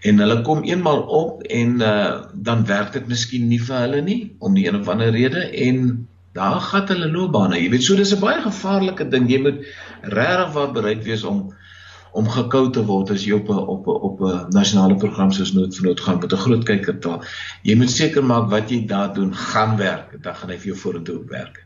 En 0.06 0.20
hulle 0.20 0.42
kom 0.44 0.62
eenmal 0.68 1.00
op 1.20 1.42
en 1.42 1.80
uh, 1.82 2.20
dan 2.48 2.66
werk 2.68 2.92
dit 2.92 3.08
miskien 3.08 3.48
nie 3.48 3.60
vir 3.62 3.78
hulle 3.86 4.02
nie 4.04 4.20
om 4.38 4.54
die 4.54 4.66
een 4.66 4.76
of 4.80 4.90
ander 4.92 5.10
rede 5.14 5.46
en 5.66 6.06
daar 6.36 6.60
gaan 6.60 6.88
hulle 6.92 7.08
loopbane. 7.08 7.56
Jy 7.62 7.70
weet 7.72 7.86
so 7.86 7.96
dis 7.96 8.12
'n 8.14 8.20
baie 8.20 8.42
gevaarlike 8.44 9.08
ding. 9.08 9.30
Jy 9.30 9.40
moet 9.46 9.62
regtig 10.02 10.52
wat 10.58 10.76
bereid 10.76 11.04
wees 11.04 11.24
om 11.24 11.46
om 12.16 12.28
gekou 12.32 12.70
te 12.72 12.82
word 12.88 13.10
as 13.12 13.24
jy 13.24 13.34
op 13.36 13.48
'n 13.48 13.66
op 13.74 13.86
'n 13.86 14.00
op 14.08 14.20
'n 14.20 14.48
nasionale 14.52 14.96
program 14.96 15.32
soos 15.32 15.52
Noodvernoot 15.52 16.00
gaan 16.00 16.20
met 16.20 16.32
'n 16.32 16.44
groot 16.44 16.64
kykertaal. 16.64 17.22
Jy 17.62 17.76
moet 17.76 17.90
seker 17.90 18.24
maak 18.24 18.50
wat 18.50 18.70
jy 18.70 18.86
daar 18.86 19.14
doen 19.14 19.34
gaan 19.34 19.76
werk. 19.76 20.22
Dan 20.22 20.34
gaan 20.34 20.50
hy 20.50 20.56
vir 20.56 20.66
jou 20.66 20.76
vorentoe 20.76 21.24
werk. 21.28 21.65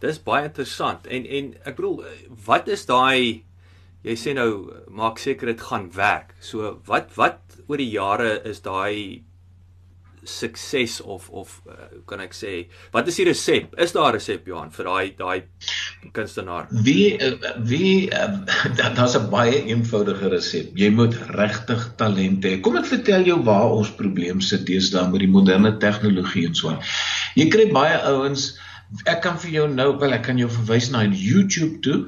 Dis 0.00 0.20
baie 0.24 0.48
interessant. 0.48 1.06
En 1.06 1.26
en 1.26 1.54
ek 1.64 1.76
bedoel 1.76 2.04
wat 2.46 2.68
is 2.68 2.86
daai 2.88 3.44
jy 4.06 4.16
sê 4.16 4.32
nou 4.36 4.50
maak 4.88 5.18
seker 5.20 5.52
dit 5.52 5.66
gaan 5.70 5.90
werk. 5.96 6.34
So 6.40 6.78
wat 6.88 7.12
wat 7.20 7.60
oor 7.66 7.80
die 7.80 7.92
jare 7.92 8.38
is 8.48 8.62
daai 8.64 9.24
sukses 10.24 11.00
of 11.00 11.28
of 11.30 11.60
uh, 11.68 11.88
kan 12.06 12.20
ek 12.20 12.34
sê 12.36 12.52
wat 12.94 13.08
is 13.08 13.18
die 13.20 13.26
resep? 13.28 13.74
Is 13.80 13.92
daar 13.96 14.12
'n 14.12 14.16
resep 14.18 14.46
Johan 14.46 14.70
vir 14.70 14.84
daai 14.84 15.06
daai 15.16 15.42
kunstenaar? 16.12 16.68
Wie 16.70 17.16
uh, 17.16 17.36
wie 17.72 18.08
uh, 18.20 18.40
daar's 18.96 19.16
'n 19.16 19.30
baie 19.30 19.64
eenvoudige 19.64 20.28
resep. 20.28 20.76
Jy 20.76 20.90
moet 20.90 21.16
regtig 21.36 21.92
talent 21.96 22.44
hê. 22.44 22.60
Kom 22.60 22.76
ek 22.76 22.86
vertel 22.86 23.24
jou 23.24 23.42
waar 23.44 23.70
ons 23.76 23.90
probleem 23.90 24.40
sit 24.40 24.66
deesdae 24.66 25.08
met 25.10 25.20
die 25.20 25.32
moderne 25.36 25.76
tegnologie 25.78 26.46
en 26.46 26.54
so 26.54 26.68
aan. 26.68 26.82
Jy 27.36 27.48
kry 27.48 27.70
baie 27.72 27.96
ouens 28.12 28.56
ek 29.06 29.20
kan 29.24 29.36
vir 29.42 29.50
jou 29.56 29.66
nou 29.72 29.90
wel 30.00 30.16
ek 30.16 30.24
kan 30.28 30.40
jou 30.40 30.48
verwys 30.50 30.90
na 30.90 31.04
YouTube 31.06 31.80
toe 31.86 31.98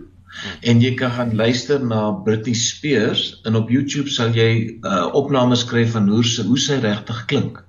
en 0.67 0.81
jy 0.83 0.95
kan 0.99 1.13
gaan 1.15 1.35
luister 1.37 1.83
na 1.85 2.11
Britney 2.25 2.57
Spears 2.59 3.41
en 3.47 3.59
op 3.59 3.71
YouTube 3.71 4.11
sal 4.11 4.33
jy 4.37 4.81
uh, 4.81 5.07
opnames 5.19 5.65
kry 5.69 5.85
van 5.95 6.09
hoe 6.09 6.25
sy 6.25 6.47
hoe 6.49 6.59
sy 6.59 6.81
regtig 6.83 7.21
klink. 7.31 7.61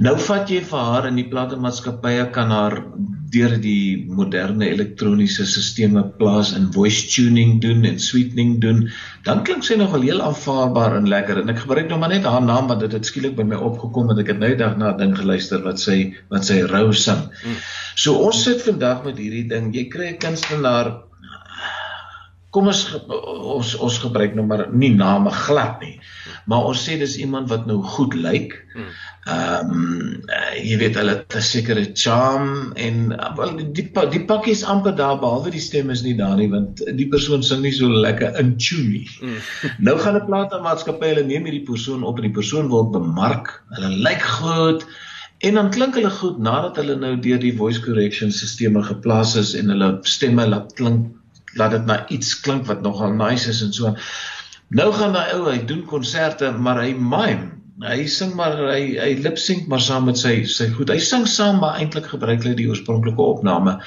Nou 0.00 0.14
vat 0.16 0.48
jy 0.48 0.62
vir 0.64 0.84
haar 0.90 1.06
in 1.10 1.18
die 1.20 1.28
platemaatskappye 1.28 2.30
kan 2.32 2.52
haar 2.54 2.78
deur 3.30 3.52
die 3.62 4.06
moderne 4.10 4.66
elektroniese 4.66 5.44
stelsels 5.46 6.06
plaas 6.18 6.52
in 6.56 6.70
voice 6.74 7.04
tuning 7.12 7.60
doen 7.62 7.84
en 7.86 8.00
sweetening 8.02 8.56
doen, 8.62 8.80
dan 9.28 9.44
klink 9.46 9.66
sy 9.66 9.76
nogal 9.78 10.06
heel 10.08 10.22
aanvaarbaar 10.24 10.96
en 10.98 11.10
lekker. 11.12 11.42
En 11.42 11.52
ek 11.52 11.62
gebruik 11.66 11.92
nou 11.92 12.00
maar 12.00 12.14
net 12.14 12.26
haar 12.26 12.42
naam 12.42 12.72
want 12.72 12.80
dit 12.82 12.96
het 12.96 13.06
skielik 13.06 13.36
by 13.36 13.46
my 13.52 13.60
opgekom 13.70 14.10
en 14.10 14.22
ek 14.24 14.32
het 14.32 14.40
nou 14.42 14.50
dag 14.58 14.80
na 14.80 14.94
ding 14.98 15.12
geluister 15.18 15.62
wat 15.68 15.82
sy 15.82 15.98
wat 16.32 16.48
sy 16.48 16.62
rou 16.72 16.88
sing. 16.96 17.28
Hmm. 17.44 17.60
So 17.94 18.16
ons 18.24 18.42
sit 18.48 18.64
vandag 18.66 19.04
met 19.06 19.20
hierdie 19.20 19.46
ding. 19.52 19.70
Jy 19.76 19.86
kry 19.92 20.10
'n 20.14 20.20
kunstenaar 20.24 20.94
kom 22.54 22.70
ons 22.70 22.80
ons 23.06 23.74
ons 23.78 23.98
gebruik 24.02 24.34
nou 24.34 24.44
maar 24.46 24.64
nie 24.74 24.90
name 24.94 25.30
glad 25.46 25.82
nie. 25.84 25.96
Maar 26.50 26.70
ons 26.72 26.82
sê 26.86 26.96
dis 26.98 27.18
iemand 27.22 27.50
wat 27.52 27.68
nou 27.70 27.78
goed 27.94 28.16
lyk. 28.18 28.56
Ehm 29.30 29.70
um, 29.70 29.89
jy 30.64 30.76
weet 30.80 30.96
hulle 30.98 31.16
het 31.16 31.36
'n 31.36 31.42
sekere 31.42 31.84
charm 31.94 32.72
en 32.76 33.12
wel 33.36 33.56
die 33.56 33.84
die 34.14 34.24
pakkie 34.24 34.52
is 34.52 34.64
amper 34.64 34.96
daar 34.96 35.18
behalwe 35.20 35.50
die 35.50 35.60
stem 35.60 35.90
is 35.90 36.02
nie 36.02 36.16
daar 36.16 36.36
nie 36.36 36.48
want 36.48 36.82
die 36.96 37.08
persoon 37.08 37.42
sing 37.42 37.62
nie 37.62 37.72
so 37.72 37.88
lekker 37.88 38.38
in 38.38 38.56
tune 38.56 38.88
nie. 38.88 39.08
Mm. 39.20 39.38
nou 39.86 39.98
gaan 39.98 40.16
'n 40.16 40.26
platenmaatskappy 40.26 41.12
hulle 41.12 41.26
neem 41.26 41.44
hierdie 41.44 41.68
persoon 41.68 42.02
op 42.02 42.16
en 42.16 42.28
die 42.28 42.38
persoon 42.40 42.68
word 42.68 42.90
bemark. 42.92 43.62
Hulle 43.76 43.94
lyk 44.08 44.22
goed. 44.22 44.84
En 45.38 45.54
dan 45.54 45.70
klink 45.70 45.94
hulle 45.94 46.10
goed 46.10 46.38
nadat 46.38 46.76
hulle 46.76 46.96
nou 46.96 47.14
deur 47.20 47.38
die 47.40 47.56
voice 47.56 47.80
correction 47.80 48.32
stelsels 48.32 48.86
geplaas 48.86 49.36
is 49.36 49.54
en 49.54 49.72
hulle 49.72 49.98
stemme 50.02 50.46
laat 50.48 50.74
klink 50.74 51.08
laat 51.54 51.70
dit 51.70 51.86
na 51.86 52.08
iets 52.08 52.34
klink 52.40 52.66
wat 52.66 52.82
nogal 52.82 53.12
nice 53.12 53.48
is 53.50 53.62
en 53.62 53.72
so. 53.72 53.94
Nou 54.70 54.92
gaan 54.94 55.16
daai 55.16 55.32
ou, 55.34 55.48
hy 55.50 55.64
doen 55.66 55.82
konserte, 55.84 56.52
maar 56.52 56.78
hy 56.84 56.92
mime. 56.94 57.59
Hy 57.80 58.04
sing 58.12 58.34
maar 58.36 58.58
hy 58.68 58.96
hy 59.00 59.12
lip 59.24 59.38
sync 59.40 59.68
maar 59.72 59.80
saam 59.80 60.08
met 60.10 60.18
sy 60.20 60.42
sy 60.44 60.68
goed. 60.74 60.90
Hy 60.92 61.00
sing 61.00 61.24
saam 61.30 61.62
maar 61.62 61.78
eintlik 61.80 62.10
gebruik 62.12 62.44
hy 62.44 62.52
die 62.58 62.68
oorspronklike 62.68 63.24
opname. 63.24 63.78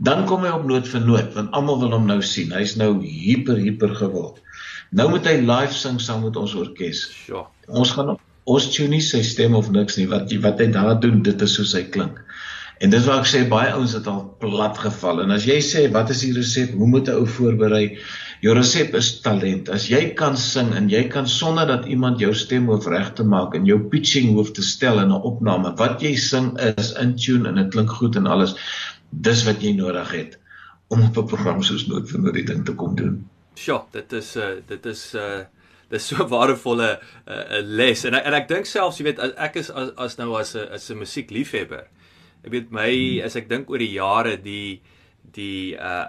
Dan 0.00 0.24
kom 0.30 0.46
hy 0.46 0.52
op 0.54 0.64
noot 0.68 0.88
vir 0.88 1.04
noot 1.04 1.34
want 1.36 1.52
almal 1.58 1.80
wil 1.82 1.96
hom 1.96 2.06
nou 2.08 2.20
sien. 2.24 2.54
Hy's 2.56 2.76
nou 2.80 2.94
hiper 3.02 3.60
hiper 3.60 3.92
gewild. 3.98 4.38
Nou 4.96 5.10
moet 5.12 5.26
hy 5.28 5.36
live 5.42 5.76
sing 5.76 5.98
saam 6.00 6.24
met 6.24 6.38
ons 6.40 6.54
orkes. 6.56 7.04
Ja. 7.28 7.44
Ons 7.68 7.92
gaan 7.96 8.14
ons 8.48 8.70
tune 8.72 8.94
nie 8.94 9.04
sy 9.04 9.20
stem 9.26 9.58
of 9.58 9.68
niks 9.74 9.98
nie. 10.00 10.06
Wat 10.08 10.32
wat 10.44 10.62
hy 10.64 10.70
daar 10.72 10.96
doen, 11.02 11.20
dit 11.26 11.44
is 11.44 11.58
hoe 11.60 11.68
hy 11.74 11.84
klink. 11.92 12.22
En 12.80 12.94
dis 12.94 13.04
waar 13.10 13.20
ek 13.24 13.28
sê 13.28 13.42
baie 13.50 13.74
ouens 13.74 13.92
het 13.98 14.06
al 14.08 14.22
plat 14.40 14.76
geval. 14.78 15.24
En 15.24 15.34
as 15.34 15.44
jy 15.48 15.58
sê 15.66 15.84
wat 15.92 16.14
is 16.14 16.22
die 16.24 16.32
resep? 16.36 16.72
Hoe 16.78 16.88
moet 16.88 17.10
'n 17.10 17.20
ou 17.20 17.26
voorberei? 17.26 17.98
Jou 18.40 18.54
resep 18.54 18.94
is 18.94 19.08
talent. 19.20 19.68
As 19.74 19.88
jy 19.90 20.14
kan 20.18 20.36
sing 20.38 20.70
en 20.78 20.86
jy 20.90 21.08
kan 21.10 21.26
sonder 21.26 21.66
dat 21.66 21.88
iemand 21.90 22.20
jou 22.22 22.30
stem 22.34 22.68
hoef 22.70 22.86
reg 22.86 23.10
te 23.18 23.24
maak 23.26 23.56
en 23.58 23.66
jou 23.66 23.80
pitching 23.90 24.30
hoef 24.36 24.52
te 24.54 24.62
stel 24.62 25.00
in 25.02 25.10
'n 25.10 25.22
opname, 25.30 25.74
wat 25.76 26.02
jy 26.02 26.14
sing 26.16 26.54
is 26.78 26.92
in 26.92 27.16
tune 27.16 27.48
en 27.48 27.56
dit 27.56 27.70
klink 27.70 27.90
goed 27.90 28.16
en 28.16 28.26
alles. 28.26 28.54
Dis 29.10 29.44
wat 29.44 29.62
jy 29.62 29.74
nodig 29.74 30.10
het 30.12 30.38
om 30.88 31.02
op 31.02 31.18
'n 31.18 31.26
program 31.26 31.62
soos 31.62 31.88
Nood 31.88 32.08
vir 32.10 32.20
Nood 32.20 32.34
die 32.34 32.44
ding 32.44 32.64
te 32.64 32.74
kom 32.74 32.94
doen. 32.94 33.24
Sjoe, 33.56 33.82
dit 33.92 34.12
is 34.12 34.36
'n 34.36 34.40
uh, 34.40 34.62
dit 34.66 34.86
is 34.86 35.14
'n 35.14 35.18
uh, 35.18 35.44
dis 35.90 36.06
so 36.06 36.26
waardevolle 36.34 37.00
uh, 37.26 37.60
les 37.62 38.04
en 38.04 38.14
en 38.14 38.34
ek 38.34 38.48
dink 38.48 38.66
selfs 38.66 39.00
jy 39.00 39.04
weet 39.04 39.22
ek 39.36 39.56
is 39.56 39.70
as, 39.70 39.90
as 39.96 40.18
nou 40.18 40.36
as 40.38 40.54
'n 40.54 40.68
as 40.72 40.90
'n 40.90 40.98
musiekliefhebber 40.98 41.86
ek 42.44 42.52
weet 42.52 42.70
my 42.70 43.20
as 43.24 43.36
ek 43.36 43.48
dink 43.48 43.70
oor 43.70 43.78
die 43.78 43.96
jare 43.96 44.36
die 44.36 44.80
die 45.34 45.74
uh 45.74 46.06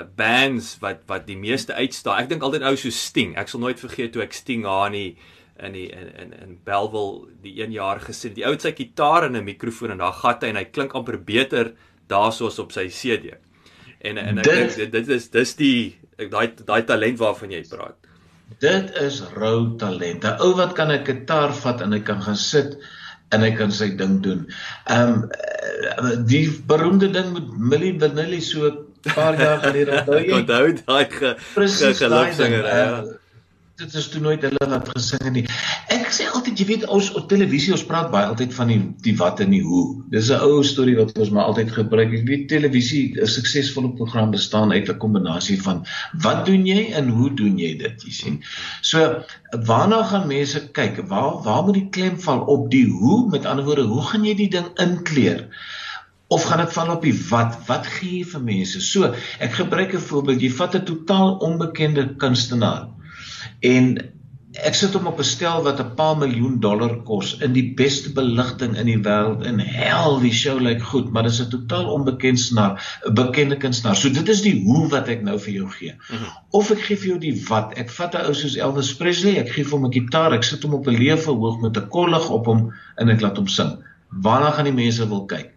uh 0.00 0.02
bands 0.16 0.76
wat 0.80 1.04
wat 1.10 1.26
die 1.26 1.38
meeste 1.38 1.74
uitstaan. 1.74 2.22
Ek 2.22 2.28
dink 2.28 2.42
altyd 2.42 2.66
ou 2.68 2.76
so 2.76 2.90
Sting. 2.90 3.36
Ek 3.36 3.48
sal 3.48 3.60
nooit 3.60 3.80
vergeet 3.80 4.12
toe 4.14 4.22
ek 4.22 4.36
Sting 4.36 4.66
aan 4.66 4.92
die 4.96 5.16
in 5.62 5.72
die 5.76 5.88
in 5.92 6.08
in 6.18 6.32
in 6.42 6.54
Belwel 6.66 7.28
die 7.42 7.54
1 7.62 7.72
jaar 7.72 8.00
gesien. 8.00 8.34
Die 8.34 8.46
ou 8.46 8.54
het 8.54 8.62
sy 8.62 8.74
gitaar 8.74 9.28
en 9.28 9.36
'n 9.36 9.44
mikrofoon 9.44 9.90
en 9.90 9.98
daar 9.98 10.16
gat 10.22 10.42
hy 10.42 10.48
en 10.48 10.56
hy 10.56 10.64
klink 10.64 10.94
amper 10.94 11.18
beter 11.18 11.74
daarsoos 12.08 12.58
op 12.58 12.72
sy 12.72 12.88
CD. 12.88 13.36
En 14.00 14.18
en 14.18 14.38
ek 14.38 14.44
dink 14.44 14.76
dit, 14.76 14.92
dit 14.92 15.08
is 15.08 15.28
dis 15.30 15.54
die 15.56 15.98
daai 16.16 16.54
daai 16.64 16.82
talent 16.84 17.18
waarvan 17.18 17.50
jy 17.50 17.62
praat. 17.68 17.96
Dit 18.60 18.90
is 19.00 19.22
rou 19.34 19.76
talent. 19.76 20.24
'n 20.24 20.40
Ou 20.40 20.54
wat 20.54 20.74
kan 20.74 20.90
'n 20.90 21.04
gitaar 21.04 21.54
vat 21.54 21.80
en 21.80 21.92
hy 21.92 22.00
kan 22.00 22.22
gaan 22.22 22.36
sit 22.36 22.78
en 23.28 23.40
hy 23.40 23.50
kan 23.58 23.72
sy 23.72 23.90
ding 23.96 24.20
doen. 24.22 24.46
Ehm 24.92 25.24
um, 26.00 26.24
die 26.28 26.46
beroemde 26.66 27.10
ding 27.10 27.32
met 27.32 27.50
Millie 27.58 27.94
Vanilli 28.00 28.40
so 28.40 28.70
'n 28.70 29.12
paar 29.14 29.38
jaar 29.40 29.58
gelede 29.58 29.92
onthou 30.00 30.20
jy? 30.20 30.32
onthou 30.32 30.72
daai 30.86 31.04
ge, 31.10 31.34
ge 31.54 31.92
geluksanger 32.00 32.64
ja. 32.64 33.04
Dit 33.74 33.94
is 33.98 34.04
toe 34.06 34.20
nooit 34.22 34.42
hulle 34.46 34.66
wat 34.70 34.88
gesing 34.94 35.22
het 35.26 35.34
nie. 35.34 35.42
Ek 35.90 36.12
sê 36.14 36.28
altyd 36.30 36.60
jy 36.62 36.66
weet 36.68 36.84
ons 36.94 37.08
op 37.18 37.24
televisie 37.30 37.72
ons 37.74 37.82
praat 37.88 38.12
baie 38.12 38.28
altyd 38.30 38.54
van 38.54 38.70
die 38.70 38.78
die 39.02 39.14
wat 39.18 39.42
en 39.42 39.50
die 39.50 39.64
hoe. 39.66 39.82
Dis 40.12 40.30
'n 40.30 40.46
ou 40.46 40.62
storie 40.62 40.94
wat 40.98 41.10
ons 41.18 41.32
maar 41.34 41.50
altyd 41.50 41.72
gebruik. 41.74 42.14
Ek 42.20 42.28
weet 42.28 42.46
televisie 42.52 43.18
'n 43.18 43.26
suksesvolle 43.26 43.90
program 43.98 44.30
bestaan 44.30 44.70
uit 44.70 44.88
'n 44.88 44.98
kombinasie 45.02 45.58
van 45.62 45.82
wat 46.22 46.46
doen 46.46 46.66
jy 46.66 46.92
en 46.94 47.08
hoe 47.08 47.34
doen 47.34 47.58
jy 47.58 47.74
dit, 47.78 48.06
jy 48.06 48.12
sien. 48.12 48.42
So 48.80 49.24
waarna 49.66 50.02
gaan 50.04 50.28
mense 50.28 50.70
kyk? 50.70 51.02
Waar 51.08 51.42
waar 51.42 51.64
moet 51.64 51.74
die 51.74 51.90
klem 51.90 52.20
val 52.20 52.46
op 52.46 52.70
die 52.70 52.86
hoe? 52.86 53.30
Met 53.30 53.44
ander 53.44 53.64
woorde, 53.64 53.82
hoe 53.82 54.02
gaan 54.02 54.24
jy 54.24 54.34
die 54.34 54.50
ding 54.50 54.70
inkleer? 54.78 55.48
of 56.28 56.44
gaan 56.44 56.58
dit 56.58 56.72
val 56.72 56.90
op 56.90 57.02
die 57.02 57.18
wat 57.30 57.58
wat 57.66 57.86
gee 57.86 58.18
jy 58.18 58.24
vir 58.24 58.40
mense 58.40 58.80
so 58.80 59.14
ek 59.38 59.52
gebruik 59.52 59.94
'n 59.94 60.06
voorbeeld 60.08 60.40
jy 60.40 60.50
vat 60.50 60.74
'n 60.74 60.84
totaal 60.84 61.36
onbekende 61.36 62.14
kunstenaar 62.16 62.88
en 63.60 63.96
ek 64.62 64.76
sit 64.78 64.94
hom 64.94 65.08
op 65.10 65.18
'n 65.18 65.26
stel 65.26 65.62
wat 65.66 65.80
'n 65.80 65.94
paar 65.98 66.16
miljoen 66.18 66.60
dollar 66.60 67.02
kos 67.08 67.38
in 67.42 67.52
die 67.52 67.74
beste 67.74 68.12
beligting 68.12 68.76
in 68.78 68.86
die 68.86 69.02
wêreld 69.06 69.42
en 69.46 69.58
hel 69.58 70.20
die 70.20 70.32
show 70.32 70.60
lyk 70.60 70.82
goed 70.82 71.10
maar 71.10 71.26
dis 71.26 71.40
'n 71.40 71.50
totaal 71.50 71.90
onbekende 71.90 72.20
kunstenaar 72.20 73.00
'n 73.06 73.14
bekende 73.14 73.56
kunstenaar. 73.56 73.96
So 73.96 74.10
dit 74.10 74.28
is 74.28 74.42
die 74.42 74.62
hoe 74.64 74.88
wat 74.88 75.08
ek 75.08 75.22
nou 75.22 75.38
vir 75.38 75.52
jou 75.52 75.68
gee. 75.70 75.94
Mhm. 76.10 76.30
of 76.52 76.70
ek 76.70 76.78
gee 76.78 76.96
vir 76.96 77.08
jou 77.08 77.18
die 77.18 77.42
wat. 77.48 77.78
Ek 77.78 77.90
vat 77.90 78.14
'n 78.14 78.26
ou 78.26 78.34
soos 78.34 78.56
Elvis 78.56 78.94
Presley 78.94 79.38
ek 79.38 79.48
gee 79.48 79.64
vir 79.64 79.78
hom 79.78 79.86
'n 79.86 79.92
gitaar 79.92 80.32
ek 80.32 80.44
sit 80.44 80.62
hom 80.62 80.74
op 80.74 80.86
'n 80.86 80.98
lewe 80.98 81.34
hoog 81.34 81.60
met 81.60 81.76
'n 81.76 81.88
kollig 81.88 82.30
op 82.30 82.46
hom 82.46 82.72
en 82.98 83.08
ek 83.08 83.20
laat 83.20 83.36
hom 83.36 83.48
sing. 83.48 83.78
Waarna 84.22 84.50
gaan 84.50 84.64
die 84.64 84.82
mense 84.84 85.08
wil 85.08 85.26
kyk 85.26 85.53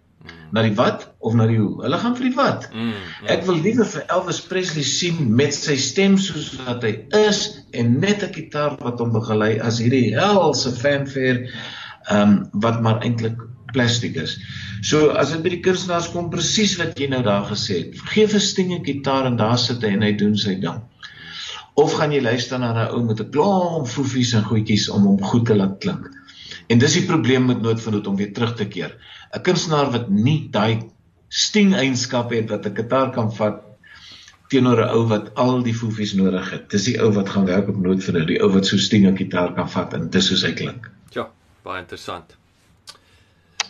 na 0.52 0.64
die 0.64 0.76
wat 0.76 1.08
of 1.20 1.34
na 1.36 1.48
die 1.50 1.58
hoe. 1.60 1.82
Hulle 1.84 1.98
gaan 2.02 2.16
vir 2.16 2.30
die 2.30 2.36
wat. 2.38 2.68
Mm, 2.74 2.94
mm. 2.94 3.28
Ek 3.34 3.44
wil 3.48 3.60
liewer 3.64 3.88
vir 3.90 4.06
Elvis 4.16 4.40
Presley 4.48 4.86
sien 4.88 5.20
met 5.36 5.56
sy 5.56 5.76
stem 5.82 6.18
soos 6.22 6.54
wat 6.64 6.86
hy 6.88 6.94
is 7.20 7.42
en 7.74 8.00
net 8.00 8.24
'n 8.24 8.34
gitaar 8.34 8.78
wat 8.84 9.04
hom 9.04 9.12
begelei 9.12 9.60
as 9.60 9.82
hierdie 9.84 10.16
helse 10.16 10.72
fanfare 10.72 11.48
ehm 12.08 12.22
um, 12.22 12.36
wat 12.64 12.82
maar 12.82 13.04
eintlik 13.04 13.40
plastiek 13.74 14.16
is. 14.16 14.38
So 14.82 15.10
as 15.10 15.34
dit 15.34 15.44
by 15.44 15.52
die 15.58 15.64
kunstenaars 15.66 16.12
kom 16.14 16.30
presies 16.32 16.78
wat 16.80 17.00
jy 17.00 17.10
nou 17.12 17.24
daar 17.26 17.46
gesê 17.50 17.82
het. 17.84 17.98
Geef 18.14 18.34
'n 18.34 18.40
stinge 18.40 18.80
gitaar 18.84 19.26
en 19.26 19.36
daar 19.36 19.58
sit 19.58 19.84
hy 19.84 19.92
en 19.98 20.06
hy 20.08 20.14
doen 20.16 20.38
sy 20.38 20.56
ding. 20.56 20.80
Of 21.76 21.94
gaan 21.94 22.12
jy 22.12 22.22
luister 22.22 22.60
na 22.60 22.72
'n 22.74 22.94
ou 22.96 23.04
met 23.04 23.20
'n 23.20 23.32
klomp 23.32 23.88
foefies 23.88 24.34
en 24.34 24.44
goedjies 24.44 24.90
om 24.90 25.04
hom 25.04 25.22
goed 25.22 25.46
te 25.46 25.56
laat 25.56 25.78
klink? 25.80 26.10
En 26.68 26.80
dis 26.80 26.98
die 27.00 27.06
probleem 27.08 27.46
met 27.48 27.62
noodvernoot 27.62 28.08
om 28.08 28.16
weer 28.20 28.34
terug 28.34 28.56
te 28.56 28.68
keer. 28.68 28.98
'n 29.34 29.42
Kunstenaar 29.42 29.92
wat 29.92 30.10
nie 30.10 30.50
daai 30.52 30.90
sting 31.30 31.76
eienskappe 31.76 32.36
het 32.36 32.50
wat 32.50 32.66
'n 32.66 32.76
gitaar 32.76 33.12
kan 33.12 33.32
vat 33.32 33.64
teenoor 34.50 34.82
'n 34.84 34.90
ou 34.96 35.08
wat 35.08 35.34
al 35.36 35.64
die 35.64 35.74
foefies 35.74 36.14
nodig 36.14 36.52
het. 36.52 36.70
Dis 36.70 36.84
die 36.84 37.00
ou 37.02 37.12
wat 37.12 37.30
gaan 37.30 37.46
werk 37.46 37.68
op 37.68 37.78
noodvernoot, 37.78 38.28
die 38.28 38.42
ou 38.42 38.52
wat 38.52 38.66
so 38.66 38.78
sting 38.78 39.08
'n 39.08 39.18
gitaar 39.18 39.54
kan 39.54 39.70
vat 39.70 39.94
en 39.94 40.10
dis 40.10 40.30
hoe 40.30 40.48
hy 40.48 40.54
klink. 40.54 40.92
Ja, 41.12 41.30
baie 41.64 41.82
interessant. 41.82 42.38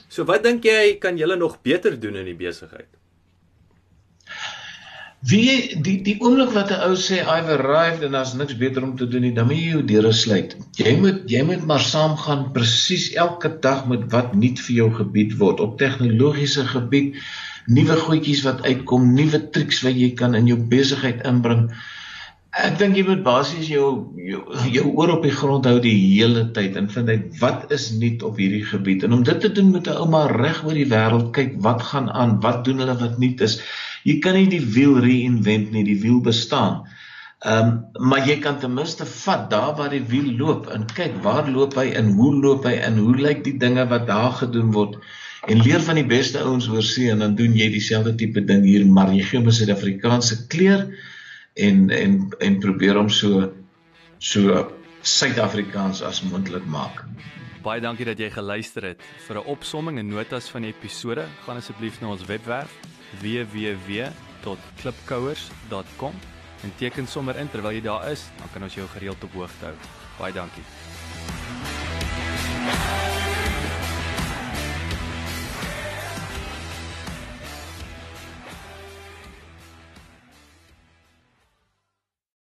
So 0.07 0.25
wat 0.25 0.43
dink 0.43 0.63
jy 0.63 0.97
kan 0.99 1.17
julle 1.17 1.35
nog 1.35 1.61
beter 1.61 1.99
doen 1.99 2.15
in 2.15 2.25
die 2.25 2.35
besigheid? 2.35 2.96
Wie 5.25 5.73
die 5.81 5.95
die 6.05 6.19
oomblik 6.21 6.51
wat 6.53 6.69
'n 6.71 6.83
ou 6.87 6.95
sê 6.95 7.17
I've 7.25 7.49
arrived 7.49 8.03
en 8.05 8.11
daar's 8.11 8.33
niks 8.37 8.57
beter 8.57 8.83
om 8.83 8.95
te 8.95 9.07
doen 9.07 9.21
nie, 9.21 9.33
dan 9.33 9.47
moet 9.47 9.57
jy 9.57 9.71
jou 9.71 9.83
deure 9.83 10.11
sluit. 10.13 10.53
Jy 10.77 10.93
moet 11.01 11.23
jy 11.25 11.41
moet 11.43 11.65
maar 11.65 11.81
saamgaan 11.81 12.51
presies 12.53 13.13
elke 13.13 13.49
dag 13.59 13.87
met 13.87 14.05
wat 14.11 14.35
nuut 14.35 14.59
vir 14.59 14.75
jou 14.75 14.89
gebied 14.93 15.33
word 15.37 15.59
op 15.59 15.77
tegnologiese 15.81 16.67
gebied, 16.69 17.17
nuwe 17.65 17.97
goedjies 17.97 18.43
wat 18.45 18.61
uitkom, 18.61 19.13
nuwe 19.15 19.49
triks 19.49 19.81
wat 19.81 19.97
jy 19.97 20.11
kan 20.13 20.35
in 20.35 20.47
jou 20.47 20.59
besigheid 20.69 21.25
inbring. 21.25 21.71
Ek 22.57 22.77
dink 22.79 22.95
jy 22.97 23.03
moet 23.05 23.23
basies 23.25 23.67
jou 23.69 23.87
jou, 24.27 24.41
jou 24.73 24.85
oor 24.97 25.11
op 25.17 25.25
die 25.25 25.33
grond 25.35 25.67
hou 25.69 25.77
die 25.83 25.93
hele 25.93 26.47
tyd 26.55 26.77
en 26.79 26.89
vind 26.89 27.09
uit 27.09 27.25
wat 27.41 27.71
is 27.75 27.91
nuut 28.01 28.23
op 28.25 28.39
hierdie 28.41 28.63
gebied. 28.65 29.05
En 29.05 29.13
om 29.19 29.23
dit 29.27 29.41
te 29.43 29.51
doen 29.51 29.69
moet 29.73 29.87
'n 29.87 29.99
ouma 30.01 30.25
reg 30.31 30.63
oor 30.65 30.73
die 30.73 30.89
wêreld 30.89 31.29
kyk 31.37 31.57
wat 31.67 31.81
gaan 31.91 32.09
aan, 32.09 32.39
wat 32.41 32.63
doen 32.65 32.81
hulle 32.81 32.97
wat 32.97 33.19
nuut 33.21 33.41
is. 33.41 33.59
Jy 34.03 34.19
kan 34.19 34.33
nie 34.33 34.47
die 34.49 34.63
wiel 34.77 34.97
reinvent 35.03 35.71
nie, 35.71 35.83
die 35.83 36.01
wiel 36.01 36.21
bestaan. 36.21 36.87
Ehm 37.45 37.67
um, 37.67 38.07
maar 38.09 38.25
jy 38.25 38.39
kan 38.41 38.59
ten 38.59 38.73
minste 38.73 39.05
vat 39.05 39.49
daar 39.49 39.75
waar 39.77 39.91
die 39.93 40.05
wiel 40.09 40.31
loop 40.37 40.67
en 40.73 40.87
kyk 40.89 41.19
waar 41.21 41.49
loop 41.49 41.75
hy 41.77 41.91
en 41.99 42.09
hoe 42.17 42.33
loop 42.35 42.65
hy 42.65 42.73
en 42.87 42.97
hoe 42.97 43.13
lyk 43.15 43.43
die 43.45 43.57
dinge 43.61 43.85
wat 43.91 44.07
daar 44.07 44.31
gedoen 44.39 44.71
word 44.73 44.97
en 45.45 45.61
leer 45.61 45.83
van 45.85 45.99
die 46.01 46.07
beste 46.09 46.41
ouens 46.41 46.65
oor 46.69 46.81
see 46.81 47.11
en 47.13 47.21
dan 47.21 47.35
doen 47.37 47.53
jy 47.53 47.69
dieselfde 47.69 48.15
tipe 48.17 48.41
ding 48.41 48.65
hier 48.65 48.87
maar 48.89 49.13
jy 49.13 49.21
gee 49.21 49.37
hom 49.37 49.47
'n 49.47 49.57
Suid-Afrikaanse 49.59 50.47
kleur 50.49 50.87
en 51.57 51.89
en 51.89 52.29
en 52.39 52.59
probeer 52.59 52.95
hom 52.95 53.09
so 53.09 53.51
so 54.17 54.71
Suid-Afrikaans 55.07 56.01
as 56.03 56.19
moontlik 56.21 56.65
maak. 56.67 57.05
Baie 57.63 57.79
dankie 57.81 58.05
dat 58.05 58.19
jy 58.19 58.29
geluister 58.31 58.83
het. 58.83 59.01
Vir 59.27 59.35
'n 59.37 59.45
opsomming 59.45 59.99
en 59.99 60.07
notas 60.07 60.49
van 60.49 60.61
die 60.61 60.73
episode, 60.73 61.25
gaan 61.45 61.57
asseblief 61.57 62.01
na 62.01 62.07
ons 62.07 62.25
webwerf 62.25 62.71
www.klipkouers.com 63.21 66.13
en 66.63 66.71
teken 66.77 67.07
sommer 67.07 67.37
in 67.37 67.49
terwyl 67.49 67.71
jy 67.71 67.81
daar 67.81 68.11
is, 68.11 68.29
dan 68.37 68.47
kan 68.53 68.63
ons 68.63 68.75
jou 68.75 68.87
gereeld 68.87 69.23
op 69.23 69.33
hoogte 69.33 69.65
hou. 69.65 69.75
Baie 70.17 70.33
dankie. 70.33 70.63